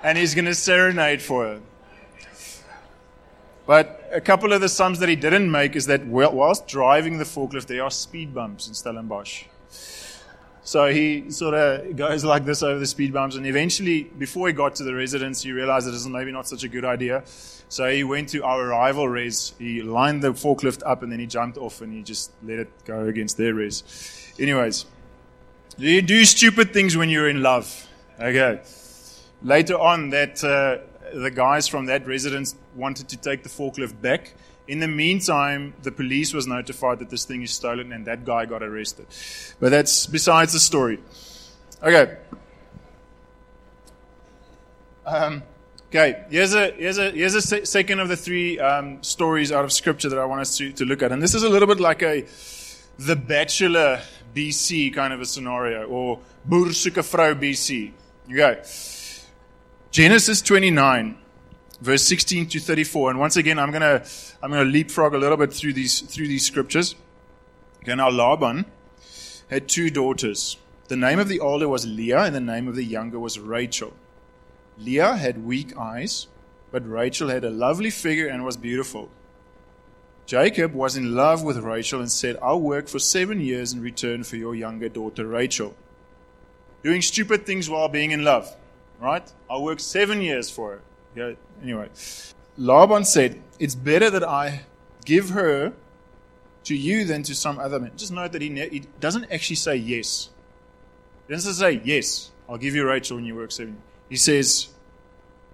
[0.03, 1.61] and he's going to serenade for her.
[3.69, 7.25] But a couple of the sums that he didn't make is that whilst driving the
[7.25, 9.45] forklift, there are speed bumps in Stellenbosch.
[10.63, 14.55] So he sort of goes like this over the speed bumps, and eventually, before he
[14.55, 17.25] got to the residence, he realized this is maybe not such a good idea.
[17.69, 19.53] So he went to our rival res.
[19.59, 22.71] He lined the forklift up, and then he jumped off, and he just let it
[22.87, 24.33] go against their res.
[24.39, 24.87] Anyways,
[25.77, 27.87] you do stupid things when you're in love.
[28.19, 28.63] Okay.
[29.43, 30.79] Later on, that uh,
[31.13, 34.35] the guys from that residence wanted to take the forklift back
[34.69, 38.45] in the meantime, the police was notified that this thing is stolen and that guy
[38.45, 39.07] got arrested.
[39.59, 40.99] But that's besides the story.
[41.83, 42.19] Okay.
[45.07, 45.43] Um,
[45.89, 49.65] okay, here's a, here's a, here's a se- second of the three um, stories out
[49.65, 51.13] of scripture that I want us to, to look at.
[51.13, 52.27] And this is a little bit like a
[52.99, 54.03] The Bachelor
[54.35, 57.93] BC kind of a scenario, or Boer BC.
[58.31, 58.61] Okay.
[59.91, 61.19] Genesis 29
[61.81, 63.11] verse 16 to 34.
[63.11, 64.05] And once again, I'm gonna
[64.43, 66.95] I'm gonna leapfrog a little bit through these through these scriptures.
[67.83, 68.67] Okay, now Laban
[69.51, 70.57] had two daughters.
[70.89, 73.93] The name of the older was Leah, and the name of the younger was Rachel.
[74.79, 76.27] Leah had weak eyes,
[76.71, 79.11] but Rachel had a lovely figure and was beautiful.
[80.25, 84.25] Jacob was in love with Rachel and said, I'll work for seven years in return
[84.25, 85.75] for your younger daughter Rachel.
[86.83, 88.55] Doing stupid things while being in love,
[89.01, 89.31] right?
[89.51, 90.83] I worked seven years for her.
[91.15, 91.33] Yeah,
[91.63, 91.89] anyway,
[92.57, 94.63] Laban said, It's better that I
[95.05, 95.73] give her
[96.65, 97.93] to you than to some other man.
[97.97, 100.31] Just note that he, ne- he doesn't actually say yes.
[101.27, 103.79] He doesn't say, Yes, I'll give you Rachel when you work seven.
[104.09, 104.69] He says,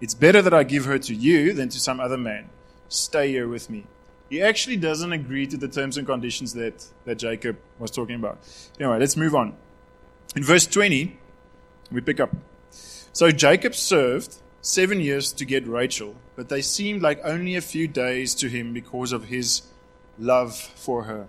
[0.00, 2.50] It's better that I give her to you than to some other man.
[2.88, 3.84] Stay here with me.
[4.30, 8.38] He actually doesn't agree to the terms and conditions that, that Jacob was talking about.
[8.80, 9.54] Anyway, let's move on.
[10.34, 11.18] In verse 20,
[11.92, 12.30] we pick up.
[13.14, 17.86] So Jacob served seven years to get Rachel, but they seemed like only a few
[17.86, 19.62] days to him because of his
[20.18, 21.28] love for her.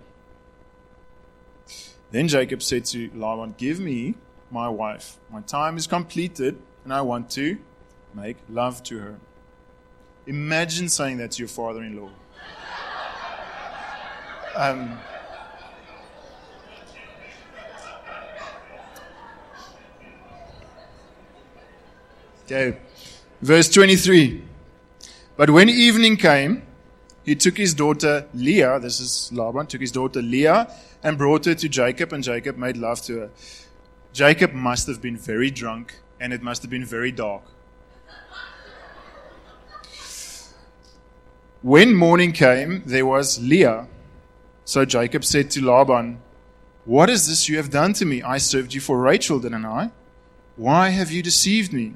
[2.09, 4.15] Then Jacob said to Laban, Give me
[4.49, 5.17] my wife.
[5.29, 7.59] My time is completed, and I want to
[8.15, 9.15] make love to her.
[10.25, 12.09] Imagine saying that to your father in law.
[14.55, 14.97] Um,
[22.45, 22.77] okay.
[23.41, 24.43] Verse 23.
[25.37, 26.63] But when evening came,
[27.23, 30.71] he took his daughter Leah, this is Laban, took his daughter Leah
[31.03, 33.29] and brought her to Jacob, and Jacob made love to her.
[34.13, 37.43] Jacob must have been very drunk, and it must have been very dark.
[41.61, 43.87] When morning came, there was Leah.
[44.65, 46.21] So Jacob said to Laban,
[46.85, 48.21] What is this you have done to me?
[48.21, 49.91] I served you for Rachel, didn't I?
[50.55, 51.95] Why have you deceived me?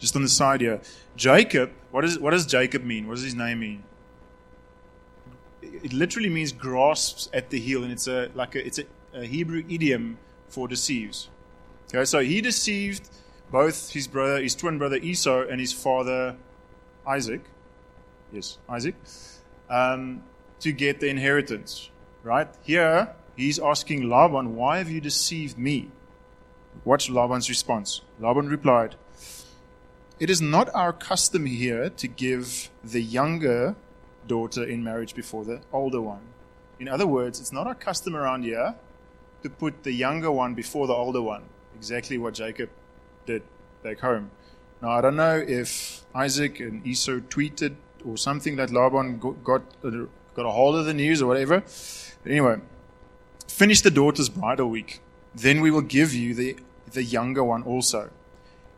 [0.00, 0.80] Just on the side here.
[1.14, 3.06] Jacob, what, is, what does Jacob mean?
[3.06, 3.84] What does his name mean?
[5.62, 8.84] It literally means grasps at the heel, and it's a like a, it's a,
[9.14, 11.28] a Hebrew idiom for deceives.
[11.88, 13.08] Okay, so he deceived
[13.50, 16.36] both his brother, his twin brother Esau, and his father
[17.06, 17.42] Isaac.
[18.32, 18.94] Yes, Isaac,
[19.68, 20.22] um,
[20.60, 21.90] to get the inheritance.
[22.22, 25.90] Right here, he's asking Laban, "Why have you deceived me?"
[26.84, 28.00] Watch Laban's response.
[28.18, 28.96] Laban replied,
[30.20, 33.74] it is not our custom here to give the younger
[34.28, 36.20] daughter in marriage before the older one.
[36.78, 38.74] In other words, it's not our custom around here
[39.42, 41.44] to put the younger one before the older one.
[41.74, 42.68] Exactly what Jacob
[43.24, 43.42] did
[43.82, 44.30] back home.
[44.82, 49.62] Now, I don't know if Isaac and Esau tweeted or something that Laban got, got
[49.82, 51.60] a hold of the news or whatever.
[52.22, 52.56] But anyway,
[53.48, 55.00] finish the daughter's bridal week.
[55.34, 56.56] Then we will give you the,
[56.92, 58.10] the younger one also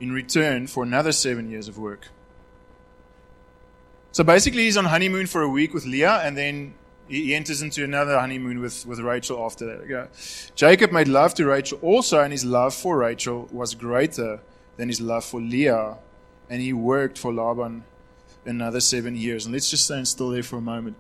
[0.03, 2.09] in return for another seven years of work.
[4.11, 6.75] So basically, he's on honeymoon for a week with Leah, and then
[7.07, 10.09] he enters into another honeymoon with, with Rachel after that.
[10.57, 14.41] Jacob made love to Rachel also, and his love for Rachel was greater
[14.77, 15.99] than his love for Leah,
[16.51, 17.85] and he worked for Laban
[18.45, 19.47] another seven years.
[19.47, 20.97] And let's just stand still there for a moment.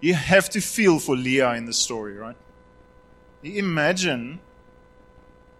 [0.00, 2.36] You have to feel for Leah in the story, right?
[3.42, 4.38] Imagine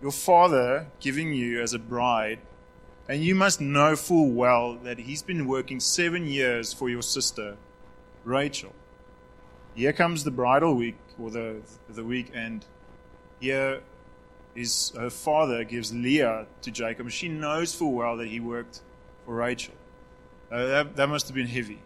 [0.00, 2.38] your father giving you as a bride,
[3.08, 7.56] and you must know full well that he's been working seven years for your sister,
[8.24, 8.74] Rachel.
[9.74, 12.64] here comes the bridal week or the the week, and
[13.40, 13.80] here
[14.54, 17.10] is her father gives Leah to Jacob.
[17.10, 18.80] She knows full well that he worked
[19.24, 19.74] for Rachel.
[20.50, 21.80] Uh, that, that must have been heavy.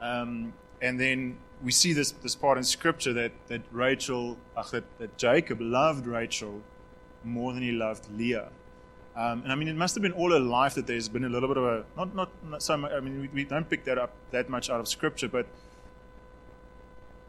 [0.00, 4.84] Um, and then we see this, this part in scripture that, that Rachel, ach, that,
[4.98, 6.62] that Jacob loved Rachel
[7.26, 8.48] more than he loved Leah.
[9.16, 11.28] Um, and I mean, it must have been all her life that there's been a
[11.28, 13.84] little bit of a, not, not, not so much, I mean, we, we don't pick
[13.84, 15.46] that up that much out of scripture, but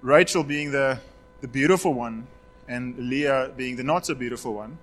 [0.02, 1.00] Rachel being the,
[1.42, 2.28] the beautiful one
[2.68, 4.78] and Leah being the not so beautiful one,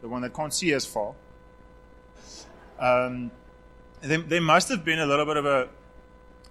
[0.00, 1.14] the one that can't see as far.
[2.78, 3.30] Um,
[4.00, 5.68] there, there must have been a little bit of a,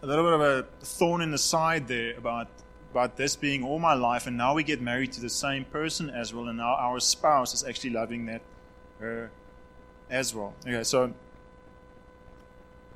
[0.03, 2.47] a little bit of a thorn in the side there about
[2.95, 6.09] about this being all my life, and now we get married to the same person
[6.09, 8.41] as well, and now our spouse is actually loving that
[9.01, 9.29] her
[10.09, 10.53] as well.
[10.65, 11.13] Okay, so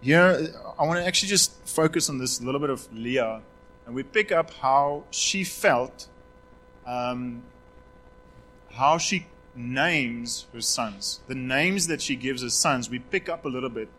[0.02, 3.42] here I want to actually just focus on this little bit of Leah,
[3.86, 6.08] and we pick up how she felt,
[6.88, 7.44] um,
[8.72, 12.90] how she names her sons, the names that she gives her sons.
[12.90, 13.90] We pick up a little bit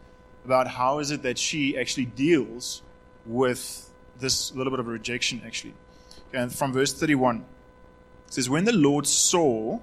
[0.46, 2.80] about how is it that she actually deals
[3.26, 5.74] with this little bit of rejection, actually.
[6.32, 7.44] And from verse 31, it
[8.34, 9.80] says, When the Lord saw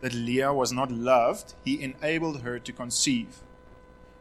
[0.00, 3.40] that Leah was not loved, he enabled her to conceive.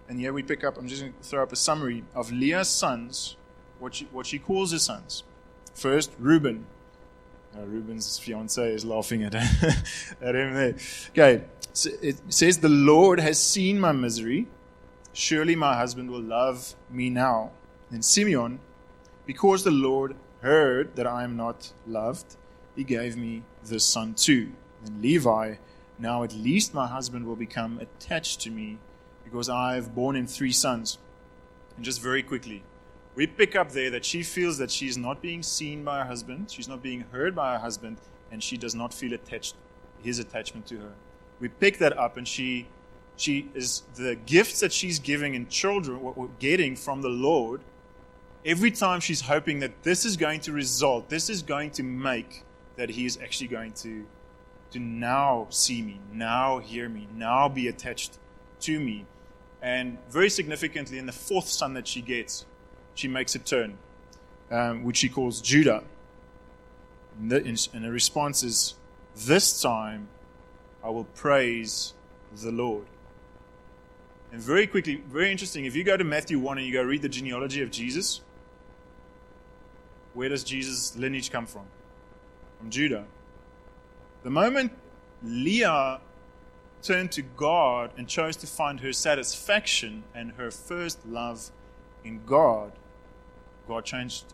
[0.09, 2.69] And here we pick up, I'm just going to throw up a summary of Leah's
[2.69, 3.35] sons,
[3.79, 5.23] what she, what she calls her sons.
[5.73, 6.65] First, Reuben.
[7.55, 9.35] Uh, Reuben's fiance is laughing at,
[10.21, 10.75] at him there.
[11.09, 11.43] Okay,
[11.73, 14.47] so it says, The Lord has seen my misery.
[15.13, 17.51] Surely my husband will love me now.
[17.89, 18.59] And Simeon,
[19.25, 20.15] because the Lord
[20.47, 22.37] heard that I am not loved,
[22.75, 24.51] he gave me this son too.
[24.85, 25.55] And Levi,
[25.99, 28.77] now at least my husband will become attached to me
[29.25, 30.97] because I have borne him three sons.
[31.75, 32.63] And just very quickly,
[33.15, 36.49] we pick up there that she feels that she's not being seen by her husband,
[36.49, 37.97] she's not being heard by her husband,
[38.31, 39.55] and she does not feel attached,
[40.03, 40.93] his attachment to her.
[41.39, 42.67] We pick that up, and she,
[43.15, 47.61] she is the gifts that she's giving in children, what we're getting from the Lord.
[48.47, 52.45] Every time she's hoping that this is going to result, this is going to make
[52.77, 54.05] that he is actually going to,
[54.71, 58.17] to now see me, now hear me, now be attached
[58.61, 59.05] to me.
[59.61, 62.45] And very significantly, in the fourth son that she gets,
[62.95, 63.77] she makes a turn,
[64.49, 65.83] um, which she calls Judah.
[67.19, 68.75] And the, and the response is,
[69.13, 70.07] This time
[70.81, 71.93] I will praise
[72.33, 72.85] the Lord.
[74.31, 77.01] And very quickly, very interesting, if you go to Matthew 1 and you go read
[77.01, 78.21] the genealogy of Jesus,
[80.17, 81.65] where does Jesus' lineage come from?
[82.57, 83.05] From Judah.
[84.23, 84.71] The moment
[85.23, 85.99] Leah
[86.81, 91.51] turned to God and chose to find her satisfaction and her first love
[92.03, 92.71] in God,
[93.67, 94.25] God changed.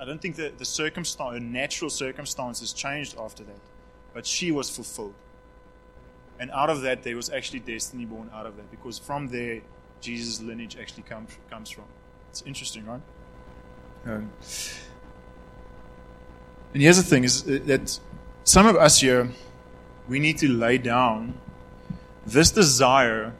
[0.00, 3.60] I don't think that the circumstance, the natural circumstances changed after that,
[4.14, 5.14] but she was fulfilled.
[6.40, 9.60] And out of that, there was actually destiny born out of that, because from there,
[10.00, 11.84] Jesus' lineage actually comes comes from.
[12.30, 13.02] It's interesting, right?
[14.06, 14.30] Um,
[16.72, 17.98] and here's the thing: is that
[18.44, 19.28] some of us here,
[20.08, 21.34] we need to lay down
[22.26, 23.32] this desire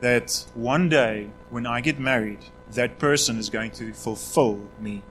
[0.00, 2.40] that one day, when I get married,
[2.72, 5.02] that person is going to fulfill me.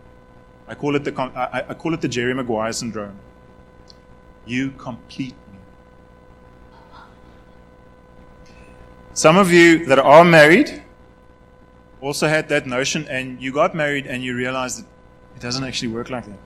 [0.68, 3.18] I call it the, I, I call it the Jerry Maguire syndrome.
[4.46, 5.60] You complete me.
[9.14, 10.84] Some of you that are married
[12.02, 14.88] also had that notion, and you got married and you realized that
[15.36, 16.40] it doesn't actually work like that.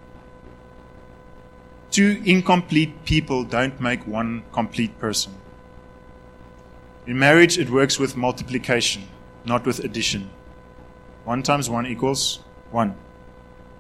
[1.91, 5.33] Two incomplete people don't make one complete person.
[7.05, 9.07] In marriage, it works with multiplication,
[9.45, 10.29] not with addition.
[11.23, 12.39] One times one equals
[12.71, 12.95] one.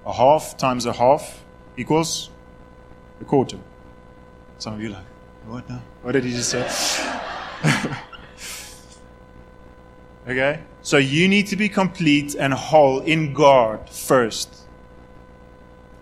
[0.05, 1.43] A half times a half
[1.75, 2.29] equals
[3.19, 3.57] a quarter.
[4.57, 5.05] Some of you like,
[5.45, 5.81] what now?
[6.01, 6.65] What did he just say?
[10.27, 10.61] okay?
[10.81, 14.55] So you need to be complete and whole in God first.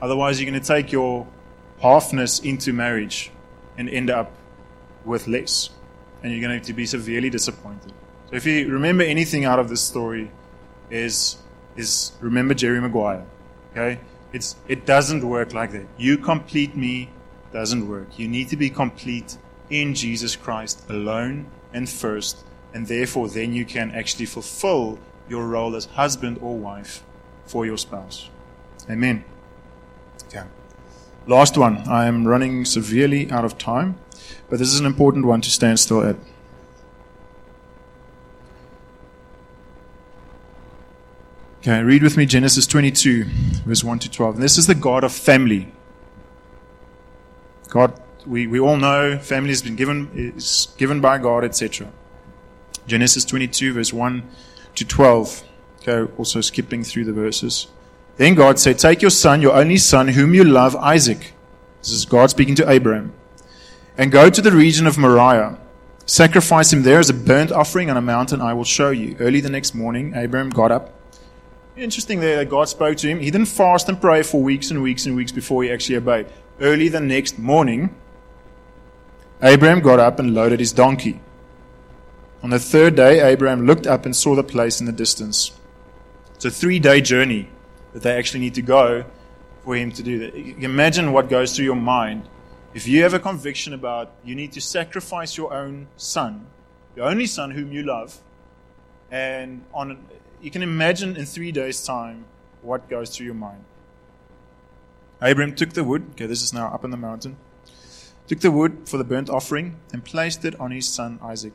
[0.02, 1.28] Otherwise, you're going to take your
[1.82, 3.32] halfness into marriage
[3.78, 4.32] and end up
[5.04, 5.70] with less.
[6.24, 7.94] And you're going to be severely disappointed.
[8.30, 10.32] So if you remember anything out of this story,
[10.90, 11.38] is
[11.76, 13.26] is remember Jerry Maguire.
[13.72, 14.00] Okay?
[14.34, 15.88] It's it doesn't work like that.
[15.98, 17.10] You complete me
[17.52, 18.20] doesn't work.
[18.20, 19.38] You need to be complete
[19.70, 25.00] in Jesus Christ alone and first, and therefore then you can actually fulfill
[25.30, 27.04] your role as husband or wife
[27.46, 28.30] for your spouse.
[28.90, 29.24] Amen.
[31.28, 31.78] Last one.
[31.88, 33.98] I am running severely out of time,
[34.50, 36.18] but this is an important one to stand still at.
[41.60, 43.24] Okay, read with me Genesis 22,
[43.66, 44.36] verse 1 to 12.
[44.36, 45.74] And this is the God of family.
[47.70, 51.92] God, we, we all know family has been given, is given by God, etc.
[52.86, 54.30] Genesis 22, verse 1
[54.76, 55.44] to 12.
[55.82, 57.68] Okay, also skipping through the verses.
[58.18, 61.34] Then God said, Take your son, your only son, whom you love, Isaac.
[61.82, 63.14] This is God speaking to Abraham.
[63.98, 65.58] And go to the region of Moriah.
[66.06, 69.16] Sacrifice him there as a burnt offering on a mountain I will show you.
[69.20, 70.94] Early the next morning, Abraham got up.
[71.76, 73.20] Interesting there that God spoke to him.
[73.20, 76.28] He didn't fast and pray for weeks and weeks and weeks before he actually obeyed.
[76.62, 77.94] Early the next morning,
[79.42, 81.20] Abraham got up and loaded his donkey.
[82.42, 85.52] On the third day, Abraham looked up and saw the place in the distance.
[86.36, 87.50] It's a three day journey
[87.96, 89.06] that they actually need to go
[89.64, 90.36] for him to do that.
[90.36, 92.28] Imagine what goes through your mind
[92.74, 96.46] if you have a conviction about you need to sacrifice your own son,
[96.94, 98.20] your only son whom you love,
[99.10, 99.98] and on
[100.42, 102.26] you can imagine in three days' time
[102.62, 103.64] what goes through your mind.
[105.22, 107.38] Abraham took the wood, okay, this is now up in the mountain,
[108.28, 111.54] took the wood for the burnt offering and placed it on his son Isaac.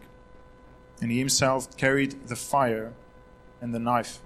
[1.03, 2.95] And he himself carried the fire
[3.61, 4.21] and the knife.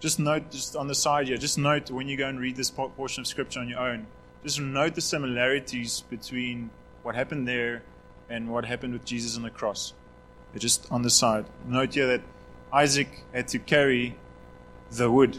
[0.00, 2.70] Just note, just on the side here, just note when you go and read this
[2.70, 4.06] portion of scripture on your own,
[4.44, 6.70] just note the similarities between
[7.02, 7.82] what happened there
[8.30, 9.94] and what happened with Jesus on the cross.
[10.52, 11.46] They're just on the side.
[11.66, 12.22] Note here that
[12.72, 14.16] Isaac had to carry
[14.90, 15.38] the wood,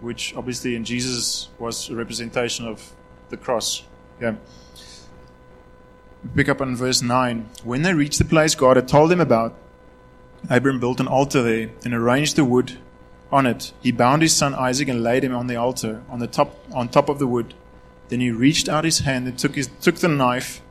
[0.00, 2.92] which obviously in Jesus was a representation of
[3.28, 3.84] the cross.
[4.20, 4.34] Yeah.
[6.34, 7.48] pick up on verse 9.
[7.62, 9.54] When they reached the place God had told them about,
[10.50, 12.78] Abram built an altar there and arranged the wood
[13.30, 13.72] on it.
[13.82, 16.88] He bound his son Isaac and laid him on the altar on the top on
[16.88, 17.54] top of the wood.
[18.08, 20.62] Then he reached out his hand and took his, took the knife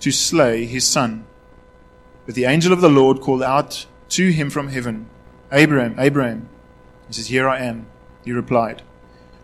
[0.00, 1.26] to slay his son.
[2.24, 5.08] But the angel of the Lord called out to him from heaven,
[5.50, 6.48] Abraham, Abraham.
[7.08, 7.86] He says, Here I am.
[8.24, 8.82] He replied,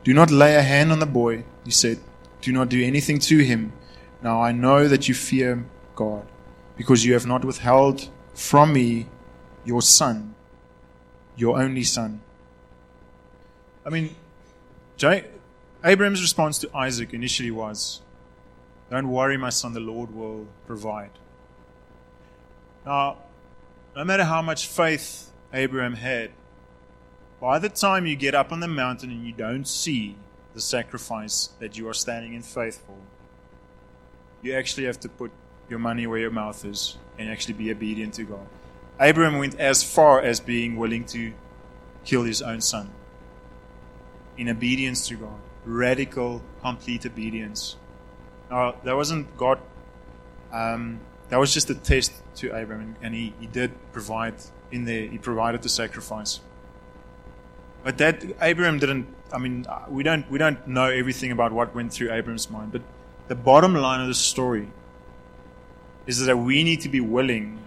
[0.04, 1.44] Do not lay a hand on the boy.
[1.64, 1.98] He said,
[2.40, 3.72] Do not do anything to him.
[4.22, 6.26] Now I know that you fear God,
[6.76, 9.06] because you have not withheld from me
[9.64, 10.34] your son,
[11.36, 12.22] your only son.
[13.84, 14.14] I mean,
[14.96, 15.24] Jay,
[15.84, 18.00] Abraham's response to Isaac initially was,
[18.90, 21.10] Don't worry, my son, the Lord will provide.
[22.86, 23.18] Now,
[23.96, 26.30] no matter how much faith Abraham had,
[27.40, 30.16] by the time you get up on the mountain and you don't see
[30.54, 32.96] the sacrifice that you are standing in faith for,
[34.42, 35.32] you actually have to put
[35.68, 38.46] your money where your mouth is and actually be obedient to God.
[39.00, 41.32] Abraham went as far as being willing to
[42.04, 42.90] kill his own son
[44.42, 45.38] in obedience to God.
[45.64, 47.76] Radical, complete obedience.
[48.50, 49.60] Now, that wasn't God,
[50.52, 54.34] um, that was just a test to Abraham, and he, he did provide
[54.72, 56.40] in there, he provided the sacrifice.
[57.84, 59.06] But that Abraham didn't.
[59.32, 62.72] I mean, we don't we don't know everything about what went through Abraham's mind.
[62.72, 62.82] But
[63.28, 64.68] the bottom line of the story
[66.06, 67.58] is that we need to be willing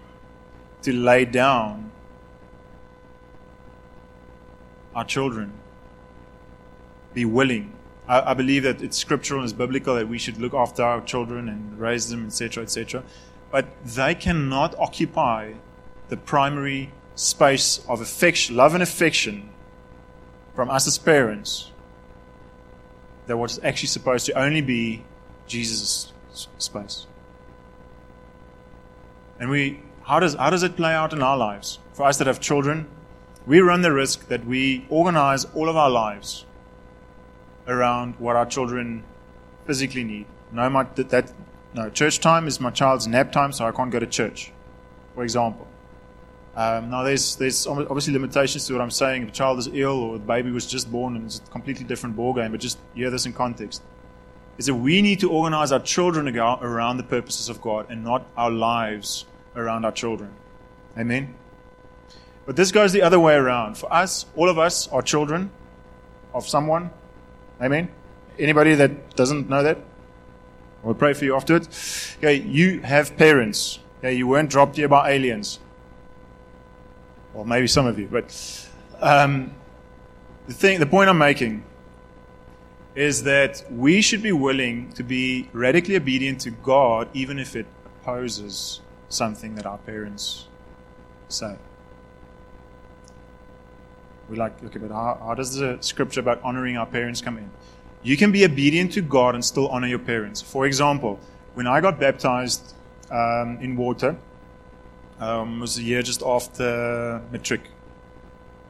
[0.82, 1.90] to lay down
[4.94, 5.52] our children
[7.16, 7.72] be willing.
[8.06, 11.00] I, I, believe that it's scriptural and it's biblical that we should look after our
[11.00, 13.02] children and raise them, etc., etc.
[13.50, 15.54] But they cannot occupy
[16.10, 19.48] the primary space of affection, love and affection
[20.54, 21.72] from us as parents.
[23.26, 25.02] That was actually supposed to only be
[25.48, 26.12] Jesus'
[26.58, 27.06] space.
[29.40, 31.78] And we, how does, how does it play out in our lives?
[31.94, 32.86] For us that have children,
[33.46, 36.44] we run the risk that we organize all of our lives
[37.68, 39.04] around what our children
[39.66, 40.26] physically need.
[40.52, 41.32] No, my, that, that,
[41.74, 44.52] no, church time is my child's nap time, so I can't go to church,
[45.14, 45.66] for example.
[46.54, 49.24] Um, now, there's, there's obviously limitations to what I'm saying.
[49.24, 51.84] If a child is ill or the baby was just born and it's a completely
[51.84, 53.82] different ballgame, but just hear this in context.
[54.56, 58.26] Is that we need to organize our children around the purposes of God and not
[58.38, 60.32] our lives around our children.
[60.96, 61.34] Amen?
[62.46, 63.76] But this goes the other way around.
[63.76, 65.50] For us, all of us are children
[66.32, 66.90] of someone
[67.60, 67.88] Amen?
[68.38, 69.78] Anybody that doesn't know that?
[70.82, 72.16] We'll pray for you afterwards.
[72.18, 73.78] Okay, you have parents.
[73.98, 75.58] Okay, you weren't dropped here by aliens.
[77.32, 78.68] Well, maybe some of you, but
[79.00, 79.54] um,
[80.46, 81.64] the thing, the point I'm making
[82.94, 87.66] is that we should be willing to be radically obedient to God, even if it
[87.84, 90.46] opposes something that our parents
[91.28, 91.56] say.
[94.28, 97.50] We're like, okay, but how, how does the scripture about honoring our parents come in?
[98.02, 100.42] You can be obedient to God and still honor your parents.
[100.42, 101.18] For example,
[101.54, 102.74] when I got baptized
[103.10, 104.16] um, in water,
[105.18, 107.62] um, was a year just after matric.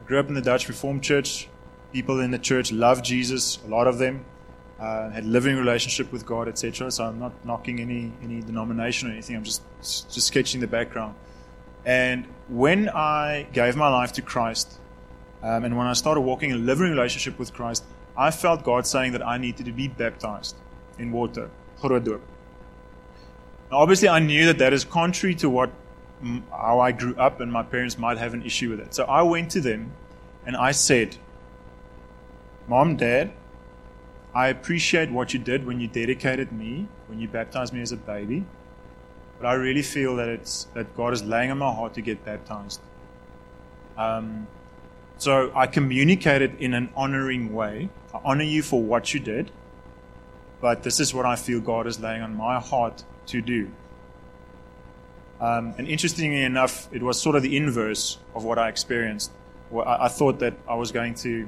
[0.05, 1.49] grew up in the Dutch Reformed Church.
[1.91, 4.25] People in the church loved Jesus, a lot of them.
[4.79, 6.91] Uh, had living relationship with God, etc.
[6.91, 9.35] So I'm not knocking any any denomination or anything.
[9.35, 11.15] I'm just just sketching the background.
[11.83, 14.79] And when I gave my life to Christ,
[15.43, 17.83] um, and when I started walking in a living relationship with Christ,
[18.17, 20.55] I felt God saying that I needed to be baptized
[20.97, 21.49] in water.
[21.83, 22.19] Now,
[23.71, 25.71] obviously, I knew that that is contrary to what
[26.51, 28.93] how I grew up, and my parents might have an issue with it.
[28.93, 29.91] So I went to them
[30.47, 31.17] and I said,
[32.67, 33.31] Mom, Dad,
[34.33, 37.97] I appreciate what you did when you dedicated me, when you baptized me as a
[37.97, 38.45] baby,
[39.39, 42.25] but I really feel that it's that God is laying on my heart to get
[42.25, 42.81] baptized.
[43.97, 44.47] Um,
[45.17, 47.89] so I communicated in an honoring way.
[48.13, 49.51] I honor you for what you did,
[50.61, 53.71] but this is what I feel God is laying on my heart to do.
[55.39, 59.31] Um, and interestingly enough, it was sort of the inverse of what I experienced.
[59.69, 61.47] Well, I, I, thought that I was going to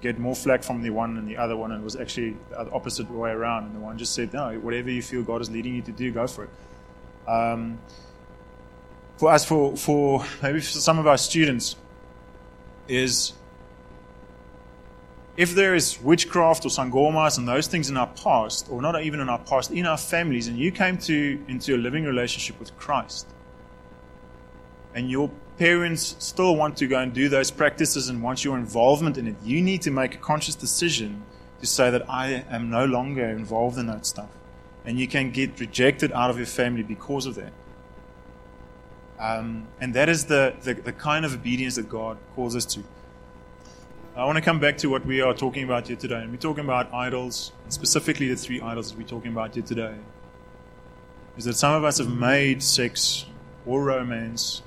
[0.00, 2.70] get more flack from the one and the other one, and it was actually the
[2.70, 3.64] opposite way around.
[3.64, 6.12] And the one just said, No, whatever you feel God is leading you to do,
[6.12, 6.50] go for it.
[7.28, 7.80] Um,
[9.16, 11.74] for us, for, for maybe for some of our students,
[12.88, 13.32] is
[15.36, 19.20] if there is witchcraft or sangomas and those things in our past, or not even
[19.20, 22.76] in our past, in our families, and you came to into a living relationship with
[22.76, 23.28] Christ,
[24.94, 29.18] and your parents still want to go and do those practices and want your involvement
[29.18, 31.22] in it, you need to make a conscious decision
[31.60, 34.30] to say that I am no longer involved in that stuff.
[34.84, 37.52] And you can get rejected out of your family because of that.
[39.18, 42.84] Um, and that is the, the, the kind of obedience that God calls us to.
[44.16, 46.22] I want to come back to what we are talking about here today.
[46.22, 49.94] And we're talking about idols, specifically the three idols that we're talking about here today.
[51.36, 53.26] Is that some of us have made sex
[53.64, 54.62] or romance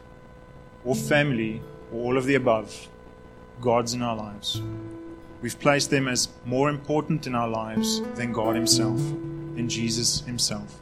[0.86, 2.88] or family or all of the above
[3.60, 4.62] gods in our lives.
[5.42, 10.80] We've placed them as more important in our lives than God Himself, than Jesus Himself.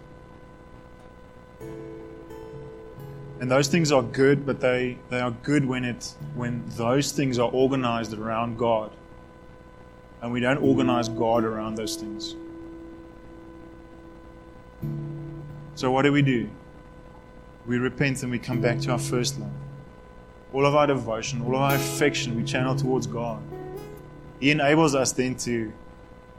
[3.40, 7.40] And those things are good, but they, they are good when it when those things
[7.40, 8.92] are organized around God.
[10.22, 12.36] And we don't organize God around those things.
[15.76, 16.50] So what do we do?
[17.66, 19.50] We repent and we come back to our first love.
[20.52, 23.42] All of our devotion, all of our affection we channel towards God.
[24.42, 25.72] He enables us then to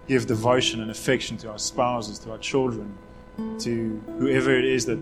[0.07, 2.93] give devotion and affection to our spouses, to our children,
[3.61, 4.99] to whoever it is that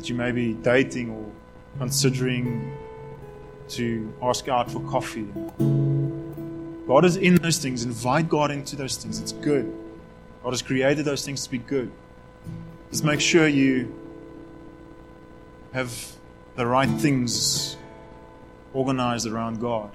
[0.00, 1.30] that you may be dating or
[1.76, 2.74] considering
[3.68, 5.28] to ask out for coffee.
[6.88, 7.84] God is in those things.
[7.84, 9.20] Invite God into those things.
[9.20, 9.70] It's good.
[10.42, 11.92] God has created those things to be good.
[12.90, 13.94] Just make sure you
[15.74, 15.94] have
[16.56, 17.76] the right things
[18.72, 19.94] organized around God.